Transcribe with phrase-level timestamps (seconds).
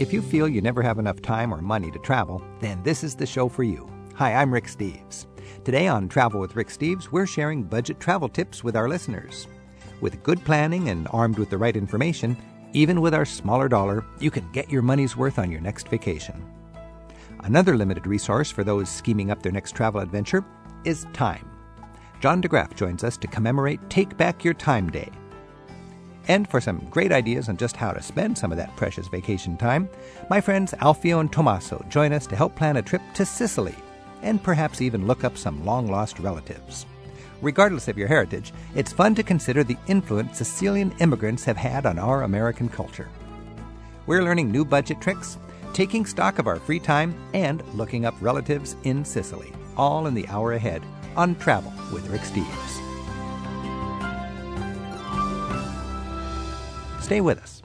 [0.00, 3.14] If you feel you never have enough time or money to travel, then this is
[3.14, 3.88] the show for you.
[4.14, 5.26] Hi, I'm Rick Steves.
[5.64, 9.46] Today on Travel with Rick Steves, we're sharing budget travel tips with our listeners.
[10.00, 12.36] With good planning and armed with the right information,
[12.72, 16.42] even with our smaller dollar, you can get your money's worth on your next vacation.
[17.40, 20.44] Another limited resource for those scheming up their next travel adventure
[20.84, 21.48] is time.
[22.20, 25.10] John de Graaf joins us to commemorate Take Back Your Time Day.
[26.28, 29.56] And for some great ideas on just how to spend some of that precious vacation
[29.56, 29.88] time,
[30.30, 33.74] my friends Alfio and Tommaso join us to help plan a trip to Sicily
[34.22, 36.86] and perhaps even look up some long lost relatives.
[37.40, 41.98] Regardless of your heritage, it's fun to consider the influence Sicilian immigrants have had on
[41.98, 43.08] our American culture.
[44.06, 45.38] We're learning new budget tricks,
[45.72, 50.28] taking stock of our free time, and looking up relatives in Sicily, all in the
[50.28, 50.82] hour ahead
[51.16, 52.81] on Travel with Rick Steves.
[57.12, 57.60] Stay with us.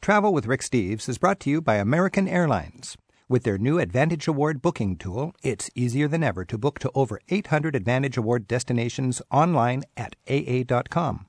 [0.00, 2.96] Travel with Rick Steves is brought to you by American Airlines.
[3.28, 7.20] With their new Advantage Award booking tool, it's easier than ever to book to over
[7.28, 11.26] 800 Advantage Award destinations online at AA.com.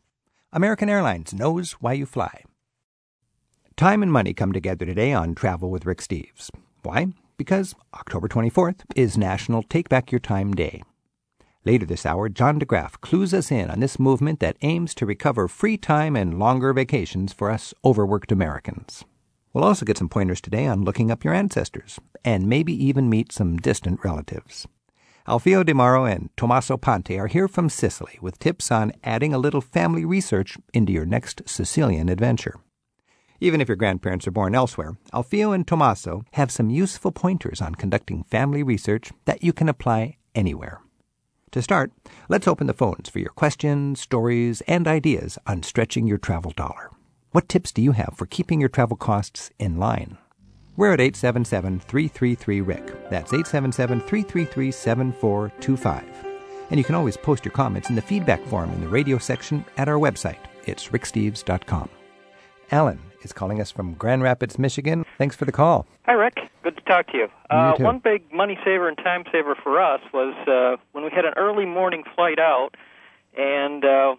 [0.51, 2.45] American Airlines knows why you fly.
[3.77, 6.49] Time and money come together today on Travel with Rick Steves.
[6.81, 7.09] Why?
[7.37, 10.81] Because October 24th is National Take Back Your Time Day.
[11.63, 15.05] Later this hour, John de Graaf clues us in on this movement that aims to
[15.05, 19.03] recover free time and longer vacations for us overworked Americans.
[19.53, 23.31] We'll also get some pointers today on looking up your ancestors, and maybe even meet
[23.31, 24.67] some distant relatives.
[25.27, 29.37] Alfio Di Mauro and Tommaso Pante are here from Sicily with tips on adding a
[29.37, 32.59] little family research into your next Sicilian adventure.
[33.39, 37.75] Even if your grandparents are born elsewhere, Alfio and Tommaso have some useful pointers on
[37.75, 40.81] conducting family research that you can apply anywhere.
[41.51, 41.91] To start,
[42.29, 46.91] let's open the phones for your questions, stories, and ideas on stretching your travel dollar.
[47.31, 50.17] What tips do you have for keeping your travel costs in line?
[50.77, 53.09] We're at 877 333 Rick.
[53.09, 56.25] That's 877 333 7425.
[56.69, 59.65] And you can always post your comments in the feedback form in the radio section
[59.75, 60.39] at our website.
[60.65, 61.89] It's ricksteves.com.
[62.71, 65.05] Alan is calling us from Grand Rapids, Michigan.
[65.17, 65.85] Thanks for the call.
[66.05, 66.39] Hi, Rick.
[66.63, 67.27] Good to talk to you.
[67.49, 67.83] Uh, too.
[67.83, 71.33] one big money saver and time saver for us was uh, when we had an
[71.37, 72.75] early morning flight out,
[73.37, 74.15] and uh,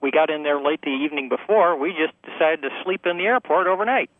[0.00, 1.76] we got in there late the evening before.
[1.78, 4.10] We just decided to sleep in the airport overnight.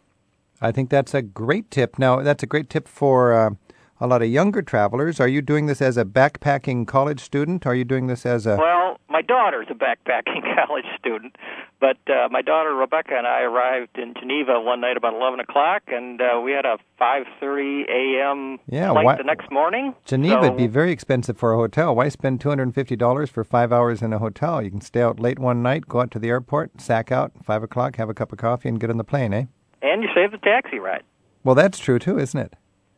[0.60, 1.98] I think that's a great tip.
[1.98, 3.50] Now, that's a great tip for uh,
[4.00, 5.20] a lot of younger travelers.
[5.20, 7.66] Are you doing this as a backpacking college student?
[7.66, 8.56] Are you doing this as a.
[8.56, 11.36] Well, my daughter's a backpacking college student,
[11.80, 15.82] but uh, my daughter Rebecca and I arrived in Geneva one night about eleven o'clock,
[15.88, 18.58] and uh, we had a five thirty a.m.
[18.68, 19.94] Yeah, flight why- the next morning.
[20.04, 21.94] Geneva so, would be very expensive for a hotel.
[21.94, 24.62] Why spend $250 for five hours in a hotel?
[24.62, 27.62] You can stay out late one night, go out to the airport, sack out, 5
[27.62, 29.44] o'clock, have a cup of coffee, and get on the plane, eh?
[29.84, 31.02] and you save the taxi ride.
[31.44, 32.54] Well, that's true too, isn't it?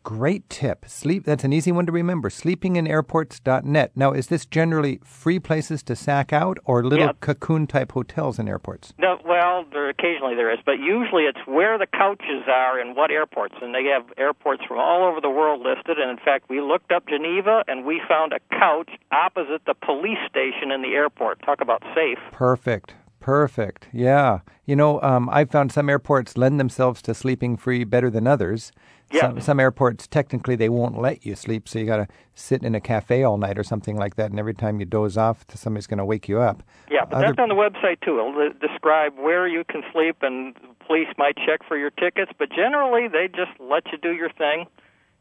[0.03, 0.87] Great tip.
[0.89, 1.25] Sleep.
[1.25, 2.31] That's an easy one to remember.
[2.31, 3.93] Sleepinginairports.net.
[3.95, 7.13] Now, is this generally free places to sack out, or little Yeah.
[7.21, 8.95] cocoon type hotels in airports?
[8.99, 13.11] No, well, there occasionally there is, but usually it's where the couches are and what
[13.11, 15.99] airports, and they have airports from all over the world listed.
[15.99, 20.19] And in fact, we looked up Geneva and we found a couch opposite the police
[20.29, 21.43] station in the airport.
[21.43, 22.19] Talk about safe.
[22.33, 22.95] Perfect.
[23.21, 23.89] Perfect.
[23.93, 24.39] Yeah.
[24.65, 28.73] You know, um, I've found some airports lend themselves to sleeping free better than others.
[29.13, 29.23] Yeah.
[29.23, 32.75] Some, some airports, technically, they won't let you sleep, so you got to sit in
[32.77, 35.89] a cafe all night or something like that, and every time you doze off, somebody's
[35.89, 36.63] going to wake you up.
[36.89, 38.19] Yeah, but Other- that's on the website too.
[38.21, 40.55] It'll describe where you can sleep, and
[40.87, 42.31] police might check for your tickets.
[42.39, 44.67] But generally, they just let you do your thing,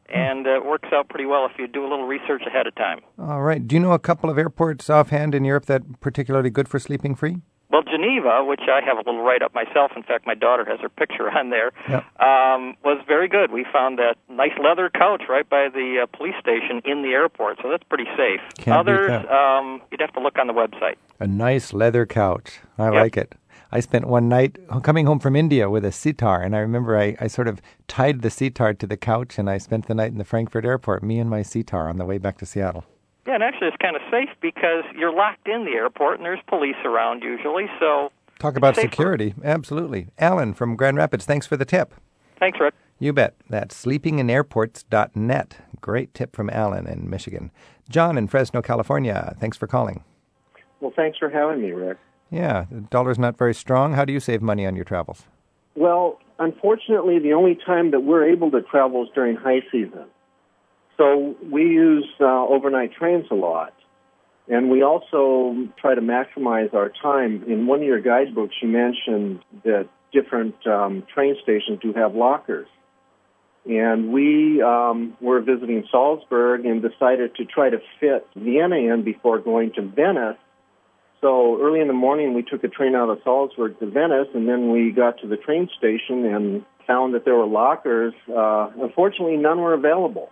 [0.08, 2.74] and uh, it works out pretty well if you do a little research ahead of
[2.76, 3.00] time.
[3.18, 3.66] All right.
[3.66, 6.78] Do you know a couple of airports offhand in Europe that are particularly good for
[6.78, 7.38] sleeping free?
[7.70, 9.92] Well, Geneva, which I have a little write up myself.
[9.96, 11.70] In fact, my daughter has her picture on there.
[11.88, 12.04] Yep.
[12.20, 13.52] Um, was very good.
[13.52, 17.58] We found that nice leather couch right by the uh, police station in the airport,
[17.62, 18.40] so that's pretty safe.
[18.58, 19.30] Can't beat Others, that.
[19.30, 20.96] um, you'd have to look on the website.
[21.20, 22.58] A nice leather couch.
[22.76, 22.92] I Yep.
[22.94, 23.34] like it.
[23.72, 27.16] I spent one night coming home from India with a sitar, and I remember I,
[27.20, 30.18] I sort of tied the sitar to the couch, and I spent the night in
[30.18, 32.84] the Frankfurt airport, me and my sitar, on the way back to Seattle.
[33.26, 36.40] Yeah, and actually, it's kind of safe because you're locked in the airport, and there's
[36.48, 37.66] police around usually.
[37.78, 39.34] So, Talk about security.
[39.44, 40.08] Absolutely.
[40.18, 41.94] Alan from Grand Rapids, thanks for the tip.
[42.38, 42.74] thanks, Rick.
[42.98, 43.34] You bet.
[43.48, 45.56] That's sleepinginairports.net.
[45.80, 47.50] Great tip from Alan in Michigan.
[47.88, 50.04] John in Fresno, California, thanks for calling.
[50.80, 51.98] Well, thanks for having me, Rick.
[52.30, 53.94] Yeah, the dollar's not very strong.
[53.94, 55.24] How do you save money on your travels?
[55.74, 60.04] Well, unfortunately, the only time that we're able to travel is during high season.
[61.00, 63.72] So we use uh, overnight trains a lot.
[64.48, 67.44] And we also try to maximize our time.
[67.48, 72.68] In one of your guidebooks, you mentioned that different um, train stations do have lockers.
[73.64, 79.38] And we um, were visiting Salzburg and decided to try to fit Vienna in before
[79.38, 80.36] going to Venice.
[81.22, 84.46] So early in the morning, we took a train out of Salzburg to Venice, and
[84.46, 88.12] then we got to the train station and found that there were lockers.
[88.28, 90.30] Uh, unfortunately, none were available.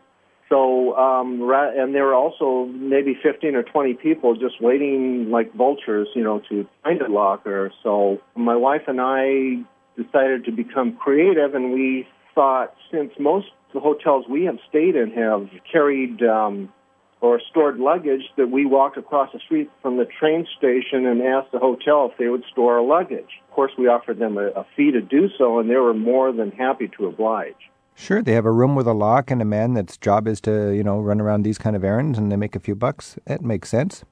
[0.49, 6.09] So, um, and there were also maybe 15 or 20 people just waiting like vultures,
[6.15, 7.71] you know, to find a locker.
[7.83, 9.63] So my wife and I
[10.01, 15.11] decided to become creative and we thought since most the hotels we have stayed in
[15.11, 16.73] have carried, um,
[17.21, 21.51] or stored luggage that we walked across the street from the train station and asked
[21.53, 23.43] the hotel if they would store our luggage.
[23.49, 26.33] Of course, we offered them a, a fee to do so, and they were more
[26.33, 27.57] than happy to oblige.
[27.99, 30.71] Sure, they have a room with a lock and a man that's job is to,
[30.71, 33.19] you know, run around these kind of errands and they make a few bucks.
[33.27, 34.05] It makes sense.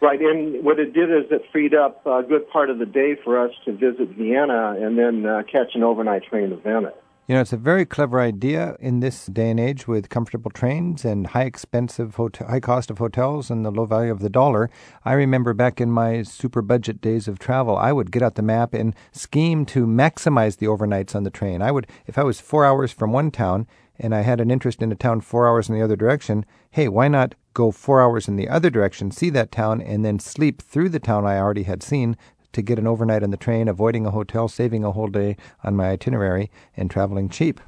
[0.00, 3.16] Right, and what it did is it freed up a good part of the day
[3.24, 6.94] for us to visit Vienna and then uh, catch an overnight train to Venice.
[7.28, 11.04] You know, it's a very clever idea in this day and age with comfortable trains
[11.04, 14.70] and high expensive hotel, high cost of hotels and the low value of the dollar.
[15.04, 18.42] I remember back in my super budget days of travel, I would get out the
[18.42, 21.62] map and scheme to maximize the overnights on the train.
[21.62, 23.66] I would, if I was four hours from one town
[23.98, 26.86] and I had an interest in a town four hours in the other direction, hey,
[26.86, 30.62] why not go four hours in the other direction, see that town, and then sleep
[30.62, 32.16] through the town I already had seen
[32.56, 35.76] to get an overnight on the train, avoiding a hotel, saving a whole day on
[35.76, 37.60] my itinerary, and traveling cheap.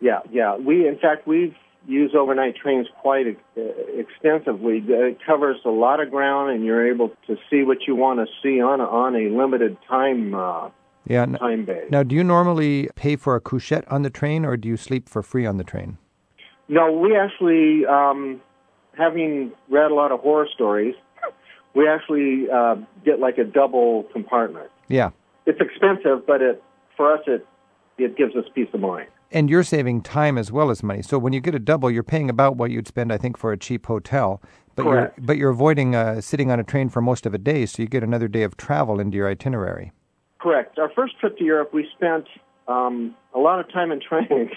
[0.00, 0.56] Yeah, yeah.
[0.56, 1.54] We, in fact, we've
[1.86, 3.60] used overnight trains quite uh,
[3.94, 4.82] extensively.
[4.88, 8.26] It covers a lot of ground, and you're able to see what you want to
[8.42, 10.34] see on a, on a limited time.
[10.34, 10.70] Uh,
[11.06, 11.90] yeah, time base.
[11.90, 15.08] Now, do you normally pay for a couchette on the train, or do you sleep
[15.10, 15.98] for free on the train?
[16.68, 18.40] No, we actually, um,
[18.96, 20.94] having read a lot of horror stories,
[21.76, 24.70] we actually uh, get like a double compartment.
[24.88, 25.10] Yeah,
[25.44, 26.62] it's expensive, but it
[26.96, 27.46] for us it
[27.98, 29.08] it gives us peace of mind.
[29.30, 31.02] And you're saving time as well as money.
[31.02, 33.52] So when you get a double, you're paying about what you'd spend, I think, for
[33.52, 34.40] a cheap hotel.
[34.76, 35.18] But Correct.
[35.18, 37.82] you're but you're avoiding uh, sitting on a train for most of a day, so
[37.82, 39.92] you get another day of travel into your itinerary.
[40.38, 40.78] Correct.
[40.78, 42.26] Our first trip to Europe, we spent
[42.68, 44.50] um, a lot of time in trains.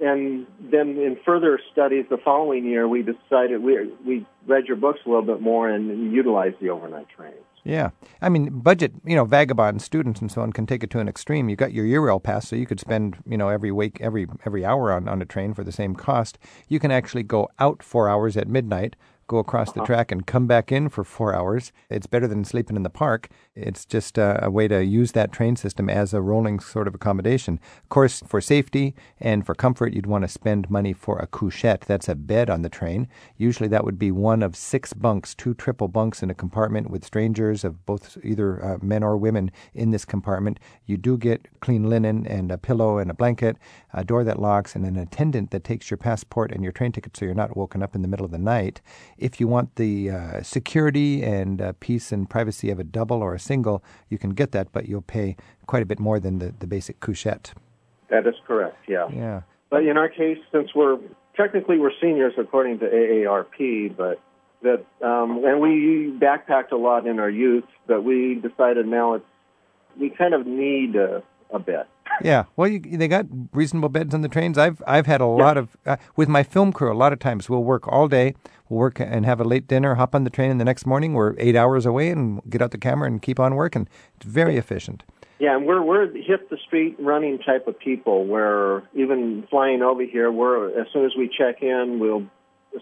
[0.00, 5.00] And then in further studies the following year, we decided we we read your books
[5.04, 7.36] a little bit more and, utilized the overnight trains.
[7.62, 7.90] Yeah,
[8.22, 11.08] I mean, budget, you know, vagabond students and so on can take it to an
[11.08, 11.50] extreme.
[11.50, 14.64] You got your Eurail pass, so you could spend, you know, every week, every every
[14.64, 16.38] hour on on a train for the same cost.
[16.68, 18.96] You can actually go out four hours at midnight,
[19.30, 19.86] go across the uh-huh.
[19.86, 21.70] track and come back in for four hours.
[21.88, 23.28] It's better than sleeping in the park.
[23.54, 26.96] It's just a, a, way to use that train system as a rolling sort of
[26.96, 27.60] accommodation.
[27.84, 31.82] Of course, for safety and for comfort, you'd want to spend money for a couchette.
[31.82, 33.06] That's a bed on the train.
[33.36, 37.04] Usually that would be one of six bunks, two triple bunks in a compartment with
[37.04, 40.58] strangers of both either uh, men or women in this compartment.
[40.86, 43.58] You do get clean linen and a pillow and a blanket,
[43.94, 47.16] a door that locks, and an attendant that takes your passport and your train ticket
[47.16, 48.80] so you're not woken up in the middle of the night.
[49.20, 53.34] If you want the uh, security and uh, peace and privacy of a double or
[53.34, 55.36] a single, you can get that, but you'll pay
[55.66, 57.52] quite a bit more than the, the basic couchette.
[58.08, 59.08] That is correct, yeah.
[59.12, 59.42] Yeah.
[59.68, 60.98] But in our case, since we're
[61.36, 64.20] technically we're seniors according to AARP, but
[64.62, 69.24] that um, and we backpacked a lot in our youth, but we decided now it's
[69.98, 71.86] we kind of need a, a bed.
[72.22, 74.58] Yeah, well, you, they got reasonable beds on the trains.
[74.58, 75.30] I've I've had a yeah.
[75.30, 76.92] lot of uh, with my film crew.
[76.92, 78.34] A lot of times we'll work all day,
[78.68, 81.14] we'll work and have a late dinner, hop on the train, and the next morning
[81.14, 83.88] we're eight hours away and get out the camera and keep on working.
[84.16, 85.02] It's very efficient.
[85.38, 88.26] Yeah, and we're we're hit the street running type of people.
[88.26, 92.26] Where even flying over here, we're as soon as we check in, we'll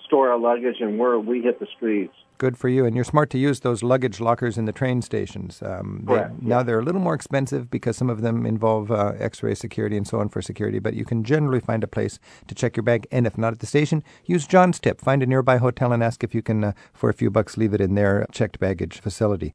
[0.07, 2.15] store our luggage and we're we hit the streets.
[2.39, 2.87] Good for you.
[2.87, 5.61] And you're smart to use those luggage lockers in the train stations.
[5.61, 6.31] Um, they, yeah.
[6.41, 10.07] Now they're a little more expensive because some of them involve uh, X-ray security and
[10.07, 10.79] so on for security.
[10.79, 13.09] But you can generally find a place to check your bag.
[13.11, 15.01] And if not at the station, use John's tip.
[15.01, 17.75] Find a nearby hotel and ask if you can, uh, for a few bucks, leave
[17.75, 19.53] it in their checked baggage facility.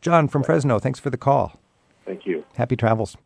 [0.00, 1.60] John from Fresno, thanks for the call.
[2.06, 2.44] Thank you.
[2.56, 3.16] Happy travels.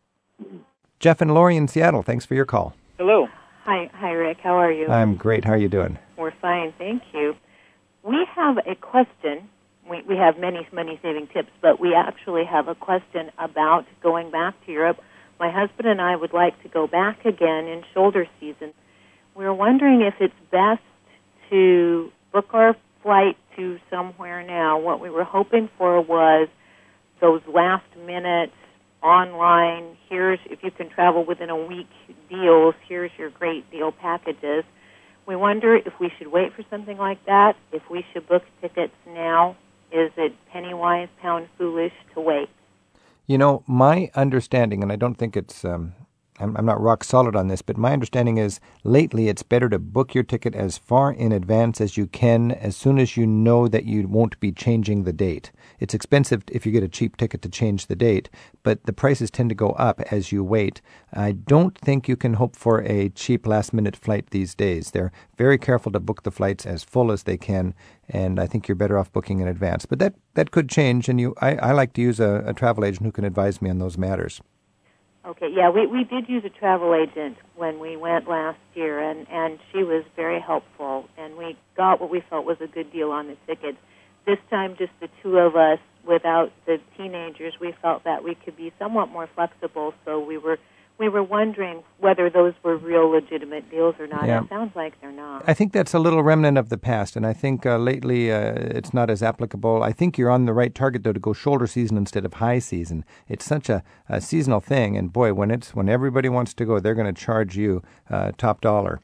[0.41, 0.57] Mm-hmm.
[0.99, 2.75] Jeff and Lori in Seattle, thanks for your call.
[2.97, 3.27] Hello.
[3.63, 4.39] Hi, hi, Rick.
[4.41, 4.87] How are you?
[4.87, 5.45] I'm great.
[5.45, 5.97] How are you doing?
[6.21, 7.35] We're fine, thank you.
[8.03, 9.49] We have a question.
[9.89, 14.29] We, we have many money saving tips, but we actually have a question about going
[14.29, 14.99] back to Europe.
[15.39, 18.71] My husband and I would like to go back again in shoulder season.
[19.33, 20.83] We're wondering if it's best
[21.49, 24.77] to book our flight to somewhere now.
[24.77, 26.49] What we were hoping for was
[27.19, 28.51] those last minute
[29.01, 31.89] online, here's if you can travel within a week
[32.29, 34.63] deals, here's your great deal packages
[35.25, 38.93] We wonder if we should wait for something like that, if we should book tickets
[39.07, 39.55] now.
[39.91, 42.49] Is it penny wise, pound foolish to wait?
[43.27, 45.93] You know, my understanding, and I don't think it's um,
[46.41, 49.79] I'm, I'm not rock solid on this, but my understanding is lately it's better to
[49.79, 53.67] book your ticket as far in advance as you can, as soon as you know
[53.67, 55.51] that you won't be changing the date.
[55.79, 58.29] It's expensive if you get a cheap ticket to change the date,
[58.63, 60.81] but the prices tend to go up as you wait.
[61.13, 64.91] I don't think you can hope for a cheap last minute flight these days.
[64.91, 67.73] They're very careful to book the flights as full as they can,
[68.09, 69.85] and I think you're better off booking in advance.
[69.85, 72.83] But that, that could change, and you I, I like to use a, a travel
[72.83, 74.41] agent who can advise me on those matters.
[75.23, 79.27] Okay, yeah, we we did use a travel agent when we went last year, and
[79.29, 83.11] and she was very helpful, and we got what we felt was a good deal
[83.11, 83.77] on the tickets.
[84.25, 88.57] This time, just the two of us without the teenagers, we felt that we could
[88.57, 89.93] be somewhat more flexible.
[90.05, 90.57] So we were
[91.01, 94.27] we were wondering whether those were real legitimate deals or not.
[94.27, 94.43] Yeah.
[94.43, 95.43] It sounds like they're not.
[95.47, 98.53] I think that's a little remnant of the past, and I think uh, lately uh,
[98.53, 99.81] it's not as applicable.
[99.81, 102.59] I think you're on the right target though to go shoulder season instead of high
[102.59, 103.03] season.
[103.27, 106.79] It's such a, a seasonal thing, and boy, when it's when everybody wants to go,
[106.79, 107.81] they're going to charge you
[108.11, 109.01] uh, top dollar.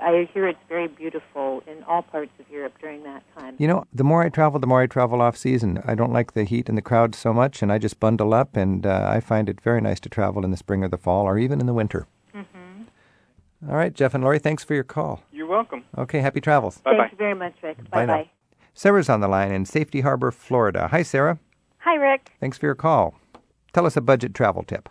[0.00, 3.56] I hear it's very beautiful in all parts of Europe during that time.
[3.58, 5.82] You know, the more I travel, the more I travel off season.
[5.84, 8.56] I don't like the heat and the crowd so much, and I just bundle up,
[8.56, 11.24] and uh, I find it very nice to travel in the spring or the fall,
[11.26, 12.06] or even in the winter.
[12.34, 13.68] Mm-hmm.
[13.70, 15.22] All right, Jeff and Lori, thanks for your call.
[15.32, 15.84] You're welcome.
[15.96, 16.78] Okay, happy travels.
[16.78, 16.98] Bye bye.
[16.98, 17.78] Thank you very much, Rick.
[17.78, 18.14] Bye Bye now.
[18.18, 18.30] bye.
[18.74, 20.88] Sarah's on the line in Safety Harbor, Florida.
[20.88, 21.38] Hi, Sarah.
[21.78, 22.30] Hi, Rick.
[22.38, 23.14] Thanks for your call.
[23.72, 24.88] Tell us a budget travel tip.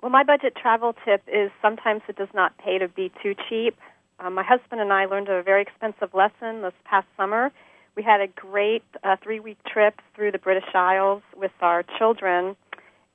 [0.00, 3.76] Well, my budget travel tip is sometimes it does not pay to be too cheap.
[4.20, 7.50] Um, my husband and I learned a very expensive lesson this past summer.
[7.96, 12.56] We had a great uh, three week trip through the British Isles with our children.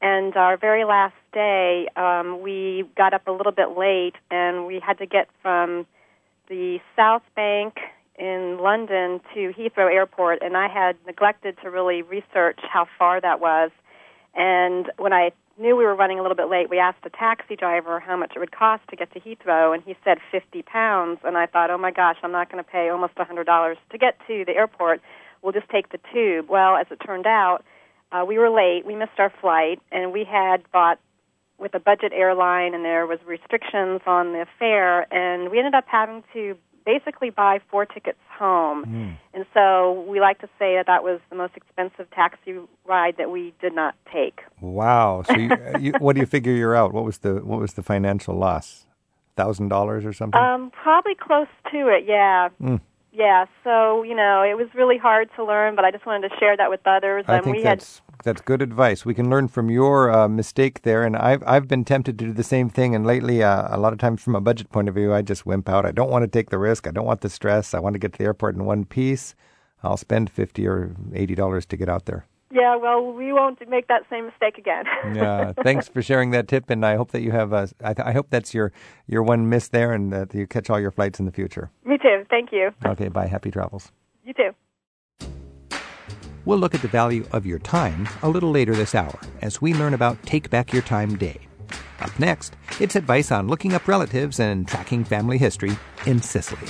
[0.02, 4.80] And our very last day, um, we got up a little bit late and we
[4.80, 5.86] had to get from
[6.48, 7.78] the South Bank
[8.18, 10.42] in London to Heathrow Airport.
[10.42, 13.72] And I had neglected to really research how far that was.
[14.36, 17.56] And when I knew we were running a little bit late, we asked the taxi
[17.56, 21.20] driver how much it would cost to get to Heathrow, and he said 50 pounds.
[21.24, 23.98] And I thought, oh my gosh, I'm not going to pay almost a $100 to
[23.98, 25.02] get to the airport.
[25.42, 26.50] We'll just take the tube.
[26.50, 27.64] Well, as it turned out,
[28.12, 28.86] uh, we were late.
[28.86, 31.00] We missed our flight, and we had bought
[31.60, 35.86] with a budget airline, and there was restrictions on the fare, and we ended up
[35.88, 36.56] having to
[36.90, 39.18] basically buy four tickets home.
[39.34, 42.56] And so we like to say that that was the most expensive taxi
[42.86, 44.40] ride that we did not take.
[44.60, 45.24] Wow.
[45.28, 46.94] So, you, you, what do you figure you're out?
[46.94, 48.86] What was the what was the financial loss?
[49.36, 50.42] Thousand dollars or something?
[50.42, 52.50] Um, probably close to it, yeah.
[52.62, 52.82] Mm.
[53.12, 56.36] Yeah, so, you know, it was really hard to learn, but I just wanted to
[56.38, 57.26] share that with others.
[57.28, 59.04] I and think we had that's that's good advice.
[59.04, 62.34] We can learn from your uh, mistake there, and I've I've been tempted to do
[62.34, 62.94] the same thing.
[62.94, 65.46] And lately, uh, a lot of times, from a budget point of view, I just
[65.46, 65.86] wimp out.
[65.86, 66.88] I don't want to take the risk.
[66.88, 67.74] I don't want the stress.
[67.74, 69.34] I want to get to the airport in one piece.
[69.82, 72.26] I'll spend fifty or eighty dollars to get out there.
[72.52, 74.86] Yeah, well, we won't make that same mistake again.
[75.16, 77.52] Yeah, thanks for sharing that tip, and I hope that you have.
[77.54, 78.72] A, I, th- I hope that's your
[79.08, 81.72] your one miss there, and that you catch all your flights in the future.
[81.86, 82.26] Me too.
[82.30, 82.72] Thank you.
[82.86, 83.28] Okay, bye.
[83.28, 83.92] Happy travels.
[84.24, 84.52] You too.
[86.46, 89.74] We'll look at the value of your time a little later this hour as we
[89.74, 91.40] learn about Take Back Your Time Day.
[92.00, 96.68] Up next, it's advice on looking up relatives and tracking family history in Sicily.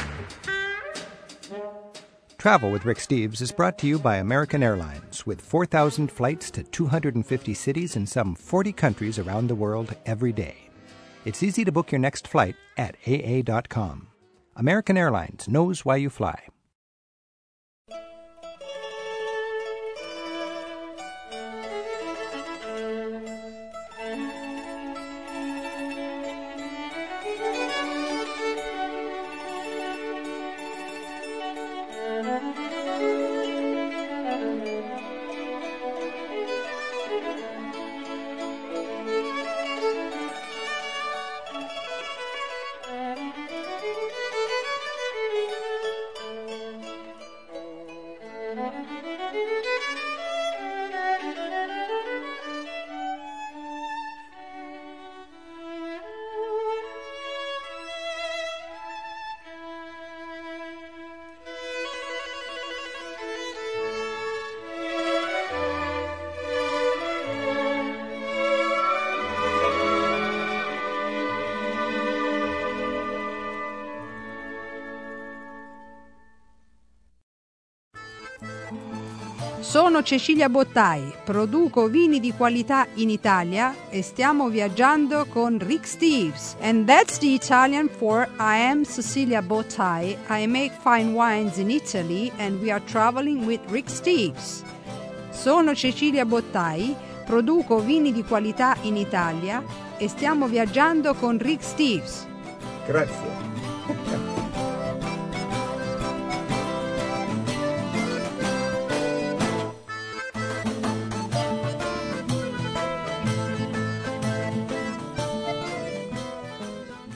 [2.40, 6.64] Travel with Rick Steves is brought to you by American Airlines with 4,000 flights to
[6.64, 10.70] 250 cities in some 40 countries around the world every day.
[11.26, 14.08] It's easy to book your next flight at AA.com.
[14.56, 16.42] American Airlines knows why you fly.
[79.70, 86.56] Sono Cecilia Bottai, produco vini di qualità in Italia e stiamo viaggiando con Rick Steves.
[86.60, 90.18] And that's the Italian for I am Cecilia Bottai.
[90.28, 94.64] I make fine wines in Italy and we are traveling with Rick Steves.
[95.30, 99.64] Sono Cecilia Bottai, produco vini di qualità in Italia
[99.98, 102.26] e stiamo viaggiando con Rick Steves.
[102.88, 103.49] Grazie.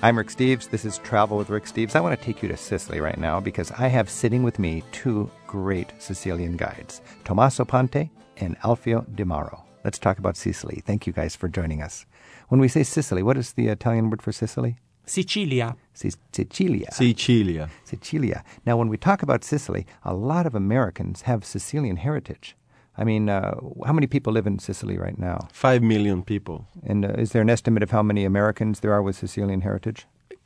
[0.04, 0.70] I'm Rick Steves.
[0.70, 1.96] This is Travel with Rick Steves.
[1.96, 4.84] I want to take you to Sicily right now because I have sitting with me
[4.92, 9.64] two great Sicilian guides, Tommaso Pante and Alfio Di Mauro.
[9.86, 10.84] Let's talk about Sicily.
[10.86, 12.06] Thank you guys for joining us.
[12.50, 14.76] When we say Sicily, what is the Italian word for Sicily?
[15.06, 15.78] Sicilia.
[15.94, 16.92] Si- Sicilia.
[16.92, 17.70] Sicilia.
[17.86, 18.44] Sicilia.
[18.66, 22.58] Now, when we talk about Sicily, a lot of Americans have Sicilian heritage.
[22.98, 25.48] I mean, uh, how many people live in Sicily right now?
[25.52, 26.68] Five million people.
[26.84, 30.06] And uh, is there an estimate of how many Americans there are with Sicilian heritage?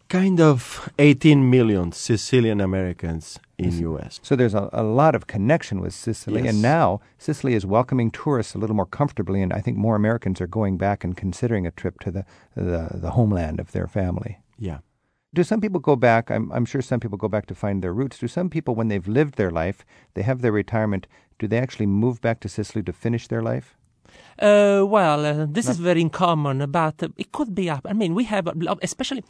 [0.10, 4.22] Kind of 18 million Sicilian Americans in U.S.
[4.24, 6.54] So there's a, a lot of connection with Sicily, Yes.
[6.54, 10.40] and now Sicily is welcoming tourists a little more comfortably, and I think more Americans
[10.40, 12.26] are going back and considering a trip to the
[12.56, 14.38] the, the homeland of their family.
[14.58, 14.78] Yeah.
[15.34, 16.32] Do some people go back?
[16.32, 18.18] I'm, I'm sure some people go back to find their roots.
[18.18, 21.06] Do some people, when they've lived their life, they have their retirement,
[21.40, 23.76] do they actually move back to Sicily to finish their life?
[24.40, 27.86] Uh, well, uh, this is very common, but uh, it could be up.
[27.90, 28.48] I mean, we have,
[28.82, 29.24] especially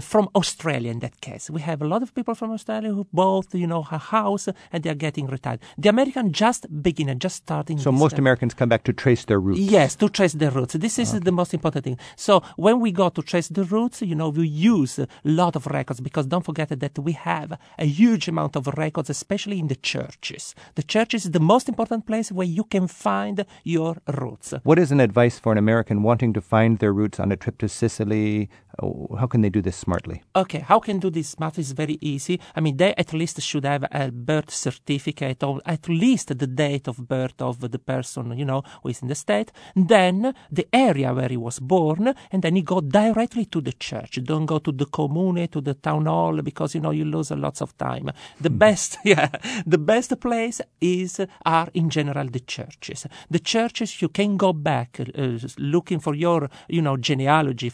[0.00, 3.54] from Australia in that case, we have a lot of people from Australia who both,
[3.54, 5.60] you know, a house and they are getting retired.
[5.76, 7.78] The American just beginning, just starting.
[7.78, 9.60] So most uh, Americans come back to trace their roots.
[9.60, 10.74] Yes, to trace the roots.
[10.74, 11.98] This is the most important thing.
[12.16, 15.66] So when we go to trace the roots, you know, we use a lot of
[15.66, 19.76] records because don't forget that we have a huge amount of records, especially in the
[19.76, 20.54] churches.
[20.74, 24.54] The church is the most important place where you can find your roots.
[24.62, 27.58] What is an advice for an American wanting to find their roots on a trip
[27.58, 28.48] to Sicily?
[28.80, 30.22] Oh, How can they do this smartly?
[30.34, 32.40] Okay, how can do this math is very easy.
[32.56, 36.88] I mean, they at least should have a birth certificate or at least the date
[36.88, 39.52] of birth of the person, you know, who is in the state.
[39.76, 44.18] Then the area where he was born, and then he go directly to the church.
[44.22, 47.36] Don't go to the commune, to the town hall, because, you know, you lose a
[47.36, 48.10] lots of time.
[48.40, 49.28] The best, yeah,
[49.66, 53.06] the best place is, are in general the churches.
[53.30, 57.72] The churches, you can go back uh, looking for your, you know, genealogy,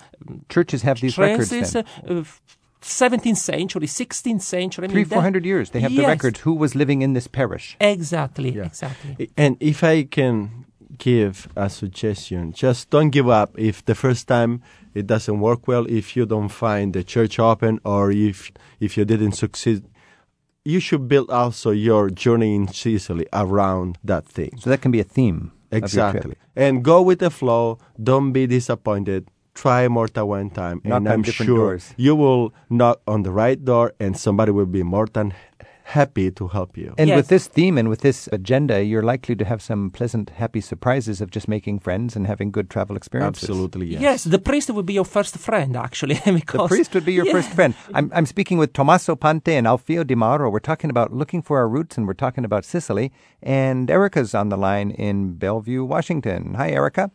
[0.48, 1.84] Churches have these records then.
[2.08, 2.24] uh,
[2.80, 4.84] 17th century, 16th century.
[4.84, 5.70] I mean, Three, four hundred years.
[5.70, 6.40] They have the Yes, records.
[6.46, 7.76] Who was living in this parish?
[7.80, 8.66] Exactly, Yeah.
[8.70, 9.30] exactly.
[9.36, 10.64] And if I can
[10.96, 14.52] give a suggestion, just don't give up if the first time
[14.94, 19.04] it doesn't work well, if you don't find the church open or if if you
[19.04, 19.82] didn't succeed.
[20.64, 24.52] You should build also your journey in Sicily around that thing.
[24.60, 25.40] So that can be a theme.
[25.70, 26.20] of your Exactly.
[26.22, 26.38] trip.
[26.64, 27.78] And go with the flow.
[28.10, 29.22] Don't be disappointed.
[29.62, 30.80] Try more than one time.
[30.84, 31.84] Knock and I'm sure doors.
[31.96, 35.34] you will knock on the right door and somebody will be more than
[35.98, 36.92] happy to help you.
[36.98, 37.16] And Yes.
[37.16, 41.20] with this theme and with this agenda, you're likely to have some pleasant, happy surprises
[41.22, 43.48] of just making friends and having good travel experiences.
[43.48, 44.00] Absolutely, yes.
[44.08, 44.24] Yes.
[44.24, 46.20] the priest will be your first friend, actually.
[46.40, 47.32] because The priest would be your Yeah.
[47.32, 47.72] first friend.
[47.94, 50.50] I'm, I'm speaking with Tommaso Pante and Alfio Di Mauro.
[50.50, 53.10] We're talking about looking for our roots and we're talking about Sicily.
[53.42, 56.54] And Erica's on the line in Bellevue, Washington.
[56.54, 57.10] Hi, Erica.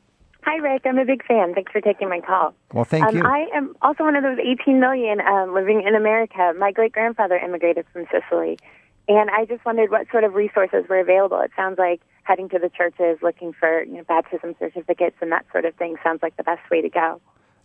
[0.46, 0.82] Hi, Rick.
[0.86, 1.54] I'm a big fan.
[1.54, 2.54] Thanks for taking my call.
[2.74, 3.24] Well, thank um, you.
[3.24, 6.54] I am also one of those 18 million um, living in America.
[6.58, 8.60] My great grandfather immigrated from Sicily,
[9.08, 11.40] and I just wondered what sort of resources were available.
[11.40, 15.46] It sounds like heading to the churches, looking for you know, baptism certificates, and that
[15.52, 17.22] sort of thing sounds like the best way to go.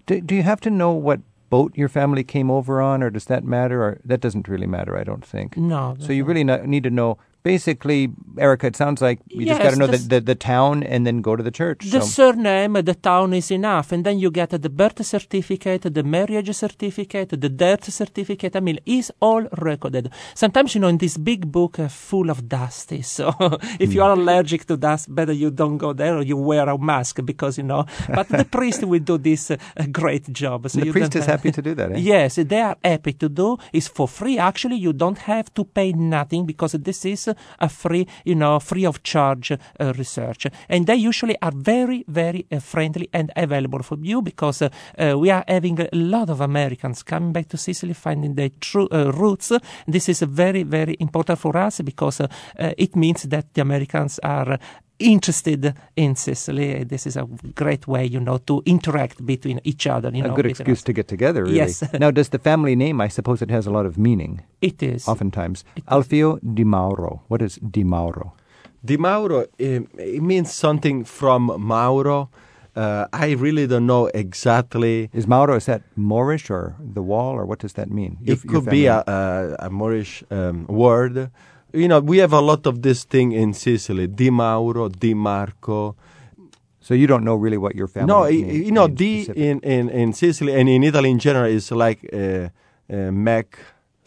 [0.06, 3.24] Do, do you have to know what boat your family came over on, or does
[3.26, 3.82] that matter?
[3.82, 5.56] Or that doesn't really matter, I don't think.
[5.56, 5.96] No.
[5.98, 7.18] So you really no- need to know.
[7.42, 11.06] Basically, Erica, it sounds like you just got to know the, the, the town and
[11.06, 11.84] then go to the church.
[11.84, 12.32] The so.
[12.32, 17.28] surname, the town is enough, and then you get the birth certificate, the marriage certificate,
[17.30, 18.56] the death certificate.
[18.56, 20.10] I mean, it's all recorded.
[20.34, 23.32] Sometimes, you know, in this big book uh, full of dust, so
[23.78, 26.76] if you are allergic to dust, better you don't go there or you wear a
[26.76, 27.86] mask because you know.
[28.08, 29.56] But the priest will do this uh,
[29.92, 30.68] great job.
[30.68, 31.92] So the you priest is happy to do that.
[31.92, 31.98] Eh?
[31.98, 33.58] Yes, they are happy to do.
[33.72, 34.38] It's for free.
[34.38, 37.27] Actually, you don't have to pay nothing because this is
[37.58, 40.46] a free, you know, free of charge uh, research.
[40.68, 45.18] And they usually are very, very uh, friendly and available for you because uh, uh,
[45.18, 49.12] we are having a lot of Americans coming back to Sicily, finding their true uh,
[49.12, 49.52] roots.
[49.86, 54.58] This is very, very important for us because uh, it means that the Americans are
[54.98, 56.84] interested in Sicily.
[56.84, 60.10] This is a great way, you know, to interact between each other.
[60.10, 60.84] You a know, good excuse us.
[60.84, 61.56] to get together, really.
[61.56, 61.82] Yes.
[62.00, 65.06] now, does the family name, I suppose it has a lot of meaning, It is.
[65.08, 65.64] oftentimes.
[65.88, 67.22] Alfio Di Mauro.
[67.28, 68.34] What is Di Mauro?
[68.84, 72.30] Di Mauro, eh, it means something from Mauro.
[72.76, 75.10] Uh, I really don't know exactly.
[75.12, 78.18] Is Mauro, is that Moorish or the wall, or what does that mean?
[78.22, 81.30] Your- it your could be a, a, a Moorish um, word.
[81.72, 84.06] You know, we have a lot of this thing in Sicily.
[84.06, 85.96] Di Mauro, Di Marco.
[86.80, 89.32] So you don't know really what your family No, i- mean- you know, means Di
[89.50, 92.48] in, in, in Sicily and in Italy in general is like uh,
[92.90, 93.58] uh, Mac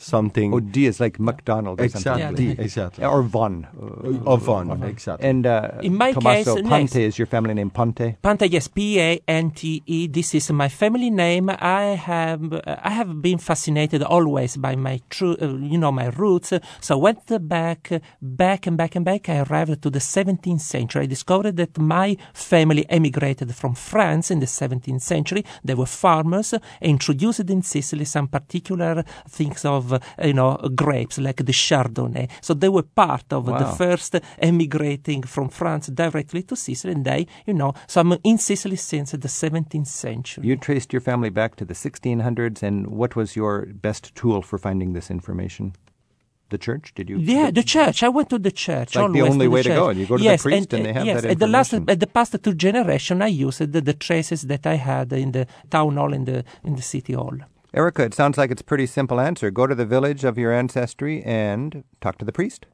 [0.01, 0.53] something.
[0.53, 2.13] Oh, D is like McDonald or something.
[2.13, 2.55] exactly, Yeah.
[2.55, 2.61] D.
[2.61, 3.05] exactly.
[3.05, 3.67] Or Von.
[3.79, 5.27] uh, Of Von, exactly.
[5.29, 7.13] And uh, In my Tommaso case, Pante yes.
[7.13, 8.15] is your family name, Ponte?
[8.23, 10.07] Pante, yes, P A N T E.
[10.07, 11.49] This is my family name.
[11.49, 16.07] I have uh, I have been fascinated always by my true, uh, you know, my
[16.07, 16.53] roots.
[16.79, 19.29] So I went back, back and back and back.
[19.29, 21.03] I arrived to the 17th century.
[21.03, 25.43] I discovered that my family emigrated from France in the 17th century.
[25.63, 29.90] They were farmers, introduced in Sicily some particular things of,
[30.23, 32.29] you know, grapes like the Chardonnay.
[32.41, 37.27] So they were part of the first emigrating from France directly to Sicily, and they,
[37.45, 40.47] you know, so I'm in Sicily since the 17th century.
[40.47, 44.57] You traced your family back to the 1600s, and what was your best tool for
[44.57, 45.73] finding this information?
[46.49, 46.93] The church?
[46.93, 47.17] Did you?
[47.17, 48.03] yeah, the church.
[48.03, 48.95] I went to the church.
[48.95, 49.89] like the only to way to go.
[49.89, 51.91] You go to the priest and uh, they have yes, that at the last, information.
[51.91, 55.47] at the past two generations, I used the, the traces that I had in the
[55.69, 57.37] town hall in the in the city hall.
[57.73, 59.49] Erica, it sounds like it's a pretty simple answer.
[59.49, 62.65] Go to the village of your ancestry and talk to the priest.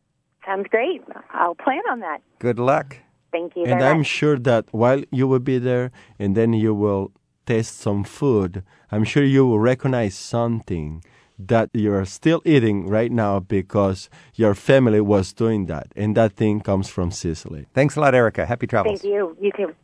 [0.46, 1.04] Sounds great.
[1.32, 2.22] I'll plan on that.
[2.40, 2.98] Good luck.
[3.32, 4.08] Thank you and I'm much.
[4.08, 7.12] sure that while you will be there and then you will
[7.46, 11.04] taste some food, I'm sure you will recognize something
[11.38, 15.88] that you're still eating right now because your family was doing that.
[15.96, 17.68] And that thing comes from Sicily.
[17.74, 18.46] Thanks a lot, Erica.
[18.46, 19.02] Happy travels.
[19.02, 19.38] Thank you.
[19.40, 19.76] You too.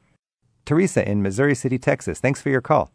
[0.65, 2.19] Teresa in Missouri City, Texas.
[2.19, 2.91] Thanks for your call.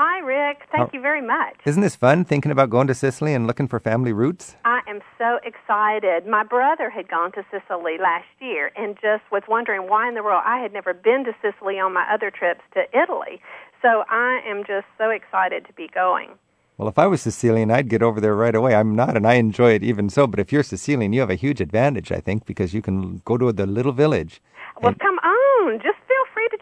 [0.00, 0.62] Hi, Rick.
[0.70, 1.56] Thank you very much.
[1.64, 4.54] Isn't this fun thinking about going to Sicily and looking for family roots?
[4.64, 6.24] I am so excited.
[6.24, 10.22] My brother had gone to Sicily last year and just was wondering why in the
[10.22, 13.42] world I had never been to Sicily on my other trips to Italy.
[13.82, 16.30] So I am just so excited to be going.
[16.76, 18.76] Well, if I was Sicilian, I'd get over there right away.
[18.76, 20.28] I'm not, and I enjoy it even so.
[20.28, 23.36] But if you're Sicilian, you have a huge advantage, I think, because you can go
[23.36, 24.40] to the little village.
[24.80, 25.78] Well, And come on.
[25.78, 26.07] Just feel free to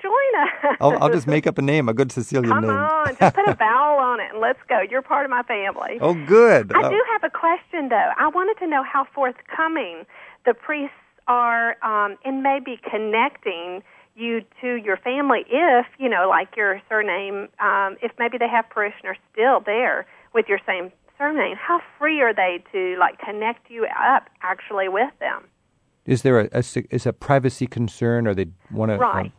[0.07, 0.43] join
[0.73, 0.77] us.
[0.81, 2.71] I'll, I'll just make up a name, a good Sicilian Come name.
[2.71, 3.17] on.
[3.19, 4.81] Just put a vowel on it and let's go.
[4.91, 5.99] You're part of my family.
[6.01, 6.73] Oh, good.
[6.75, 8.11] I Uh, do have a question, though.
[8.19, 10.05] I wanted to know how forthcoming
[10.45, 10.95] the priests
[11.29, 13.83] are um, in maybe connecting
[14.15, 18.65] you to your family if, you know, like your surname, um, if maybe they have
[18.71, 21.57] parishioners still there with your same surname.
[21.57, 25.45] How free are they to, like, connect you up actually with them?
[26.07, 26.63] is there a, a
[26.95, 28.97] is a privacy concern, or they want to?
[28.97, 29.33] Right.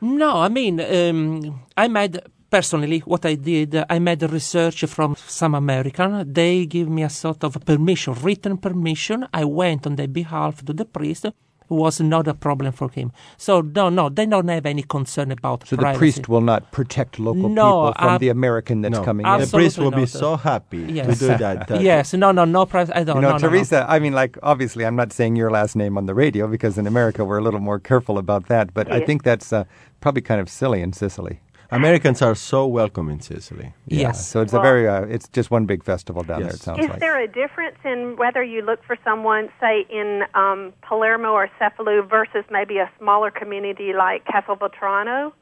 [0.00, 3.82] No, I mean, um, I made personally what I did.
[3.88, 6.32] I made research from some American.
[6.32, 9.26] They give me a sort of permission, written permission.
[9.32, 11.26] I went on their behalf to the priest.
[11.68, 13.10] It was not a problem for him.
[13.36, 17.18] So no, no, they don't have any concern about so the priest will not protect
[17.18, 19.40] local No, people from ab- the American that's no, coming the in.
[19.42, 21.18] Absolutely priest will be so happy Yes.
[21.18, 21.66] to do that.
[21.68, 22.92] that Yes, no, no, no privacy.
[22.94, 23.48] I don't You know, no, no, no.
[23.48, 26.78] Teresa, I mean, like, obviously, I'm not saying your last name on the radio because
[26.78, 29.64] in America we're a little more careful about that, but I think that's uh,
[30.00, 31.40] probably kind of silly in Sicily.
[31.70, 33.72] Americans are so welcome in Sicily.
[33.86, 34.26] Yes.
[34.28, 36.62] So it's a very, uh, it's just one big festival down there, it Yes.
[36.62, 37.00] sounds Is like.
[37.00, 42.08] there a difference in whether you look for someone, say, in um, Palermo or Cefalù
[42.08, 45.32] versus maybe a smaller community like Castelvetrano?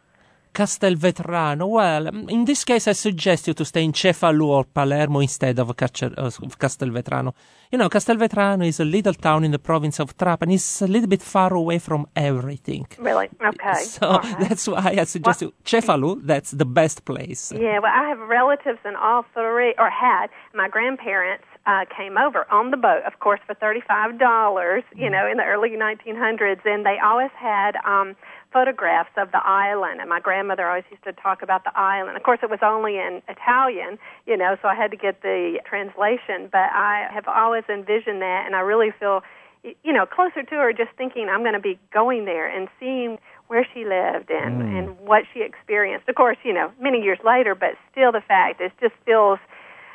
[0.55, 1.67] Castelvetrano.
[1.67, 5.59] Well, mm, in this case, I suggest you to stay in Cefalù or Palermo instead
[5.59, 7.35] of uh, of Castelvetrano.
[7.73, 10.55] You know, Castelvetrano is a little town in the province of Trapani.
[10.55, 12.87] It's a little bit far away from everything.
[12.99, 13.29] Really?
[13.45, 13.85] Okay.
[13.95, 14.38] So right.
[14.38, 16.21] that's why I suggest you Cefalù.
[16.25, 17.53] That's the best place.
[17.53, 20.29] Yeah, well, I have relatives in all three, or had.
[20.55, 24.85] My grandparents uh, came over on the boat, of course, for thirty-five dollars.
[24.95, 28.14] You know, in the early 1900s, and they always had um,
[28.55, 30.01] photographs of the island.
[30.01, 32.17] And my grandmother always used to talk about the island.
[32.17, 35.59] Of course, it was only in Italian, you know, so I had to get the
[35.67, 36.49] translation.
[36.51, 39.23] But I have always envisioned that, and I really feel,
[39.64, 40.73] you know, closer to her.
[40.73, 44.79] Just thinking, I'm going to be going there and seeing where she lived and mm.
[44.79, 46.09] and what she experienced.
[46.09, 49.40] Of course, you know, many years later, but still, the fact it just feels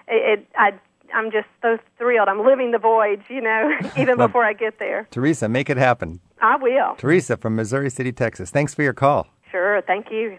[0.08, 0.40] it.
[0.40, 0.74] it I
[1.12, 2.28] I'm just so thrilled.
[2.28, 5.08] I'm living the voyage, you know, even Well- before I get there.
[5.10, 6.20] Teresa, make it happen.
[6.42, 6.96] I will.
[6.98, 8.52] Teresa from Missouri City, Texas.
[8.52, 9.28] Thanks for your call.
[9.52, 9.82] Sure.
[9.86, 10.38] Thank you.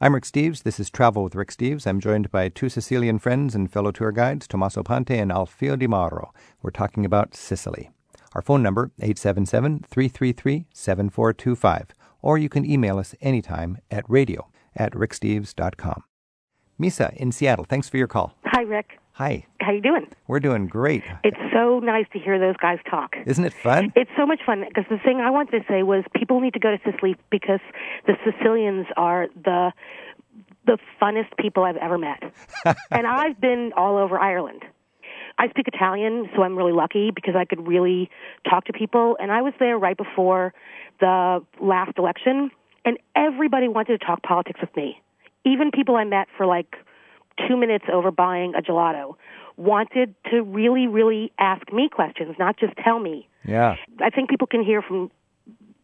[0.00, 0.62] I'm Rick Steves.
[0.62, 1.84] This is Travel with Rick Steves.
[1.86, 5.88] I'm joined by two Sicilian friends and fellow tour guides, Tommaso Pante and Alfio Di
[5.88, 6.32] Mauro.
[6.62, 7.90] We're talking about Sicily.
[8.34, 11.86] Our phone number, 877-333-7425.
[12.22, 16.04] Or you can email us anytime at radio at ricksteves.com.
[16.80, 18.36] Misa in Seattle, thanks for your call.
[18.44, 19.00] Hi, Rick.
[19.18, 19.44] Hi.
[19.60, 20.06] How you doing?
[20.28, 21.02] We're doing great.
[21.24, 23.16] It's so nice to hear those guys talk.
[23.26, 23.92] Isn't it fun?
[23.96, 26.60] It's so much fun because the thing I wanted to say was people need to
[26.60, 27.58] go to Sicily because
[28.06, 29.72] the Sicilians are the
[30.66, 32.22] the funnest people I've ever met.
[32.92, 34.62] and I've been all over Ireland.
[35.36, 38.10] I speak Italian, so I'm really lucky because I could really
[38.48, 39.16] talk to people.
[39.18, 40.54] And I was there right before
[41.00, 42.52] the last election,
[42.84, 45.02] and everybody wanted to talk politics with me.
[45.44, 46.76] Even people I met for like
[47.46, 49.14] two minutes over buying a gelato
[49.56, 53.28] wanted to really, really ask me questions, not just tell me.
[53.44, 53.76] Yeah.
[54.00, 55.10] I think people can hear from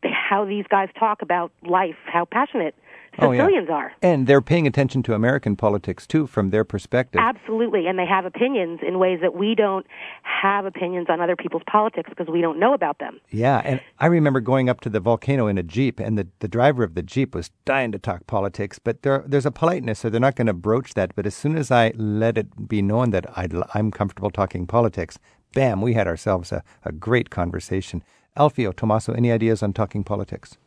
[0.04, 2.74] how these guys talk about life, how passionate
[3.18, 3.42] Oh, yeah.
[3.44, 3.92] Sicilians are.
[4.02, 7.20] And they're paying attention to American politics too, from their perspective.
[7.22, 9.86] Absolutely, and they have opinions in ways that we don't
[10.22, 13.20] have opinions on other people's politics because we don't know about them.
[13.30, 16.48] Yeah, and I remember going up to the volcano in a jeep, and the, the
[16.48, 20.10] driver of the jeep was dying to talk politics, but there, there's a politeness, so
[20.10, 21.14] they're not going to broach that.
[21.14, 25.18] But as soon as I let it be known that I'd, I'm comfortable talking politics,
[25.54, 28.02] bam, we had ourselves a, a great conversation.
[28.36, 30.58] Alfio, Tommaso, any ideas on talking politics?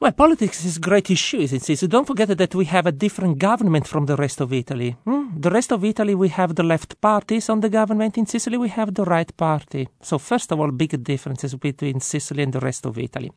[0.00, 1.86] Well, politics is a great issue in Sicily.
[1.86, 4.96] Don't forget that we have a different government from the rest of Italy.
[5.04, 5.38] Hmm?
[5.38, 8.16] The rest of Italy, we have the left parties on the government.
[8.16, 9.88] In Sicily, we have the right party.
[10.00, 13.30] So, first of all, big differences between Sicily and the rest of Italy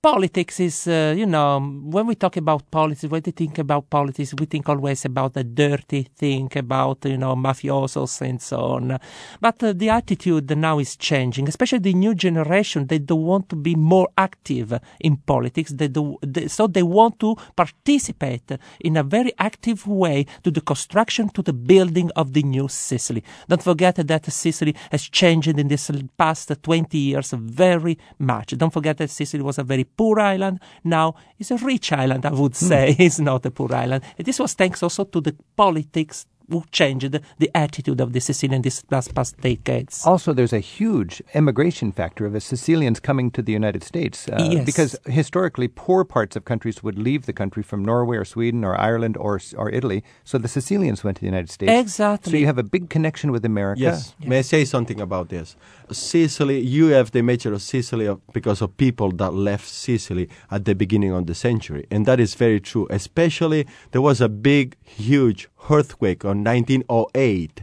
[0.00, 4.32] politics is, uh, you know, when we talk about politics, when we think about politics,
[4.38, 8.98] we think always about the dirty thing, about, you know, mafiosos and so on.
[9.40, 12.86] But uh, the attitude now is changing, especially the new generation.
[12.86, 15.72] They don't want to be more active in politics.
[15.72, 20.60] They do, they, so they want to participate in a very active way to the
[20.60, 23.24] construction, to the building of the new Sicily.
[23.48, 28.56] Don't forget that Sicily has changed in this past 20 years very much.
[28.56, 30.60] Don't forget that Sicily was a very poor island.
[30.84, 32.94] Now it's a rich island, I would say.
[32.98, 33.00] Mm.
[33.06, 34.04] it's not a poor island.
[34.16, 36.26] And this was thanks also to the politics
[36.70, 40.04] changed the attitude of the Sicilian these last past decades.
[40.04, 44.28] Also, there's a huge immigration factor of the Sicilians coming to the United States.
[44.28, 44.64] Uh, yes.
[44.64, 48.78] Because historically, poor parts of countries would leave the country from Norway or Sweden or
[48.80, 50.02] Ireland or, or Italy.
[50.24, 51.72] So the Sicilians went to the United States.
[51.72, 52.32] Exactly.
[52.32, 53.80] So you have a big connection with America.
[53.80, 54.14] Yes.
[54.18, 54.28] yes.
[54.28, 55.56] May I say something about this?
[55.90, 60.74] Sicily, you have the image of Sicily because of people that left Sicily at the
[60.74, 61.86] beginning of the century.
[61.90, 62.86] And that is very true.
[62.90, 67.62] Especially, there was a big, huge earthquake on 1908.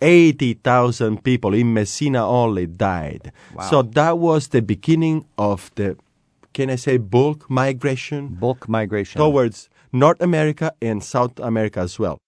[0.00, 3.32] 80,000 people in Messina only died.
[3.54, 3.70] Wow.
[3.70, 5.96] So that was the beginning of the,
[6.52, 8.36] can I say, bulk migration?
[8.38, 9.18] Bulk migration.
[9.18, 12.18] Towards North America and South America as well.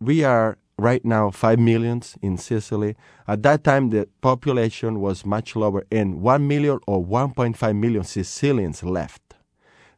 [0.00, 2.96] We are right now 5 millions in Sicily.
[3.28, 8.82] At that time, the population was much lower, and 1 million or 1.5 million Sicilians
[8.82, 9.29] left.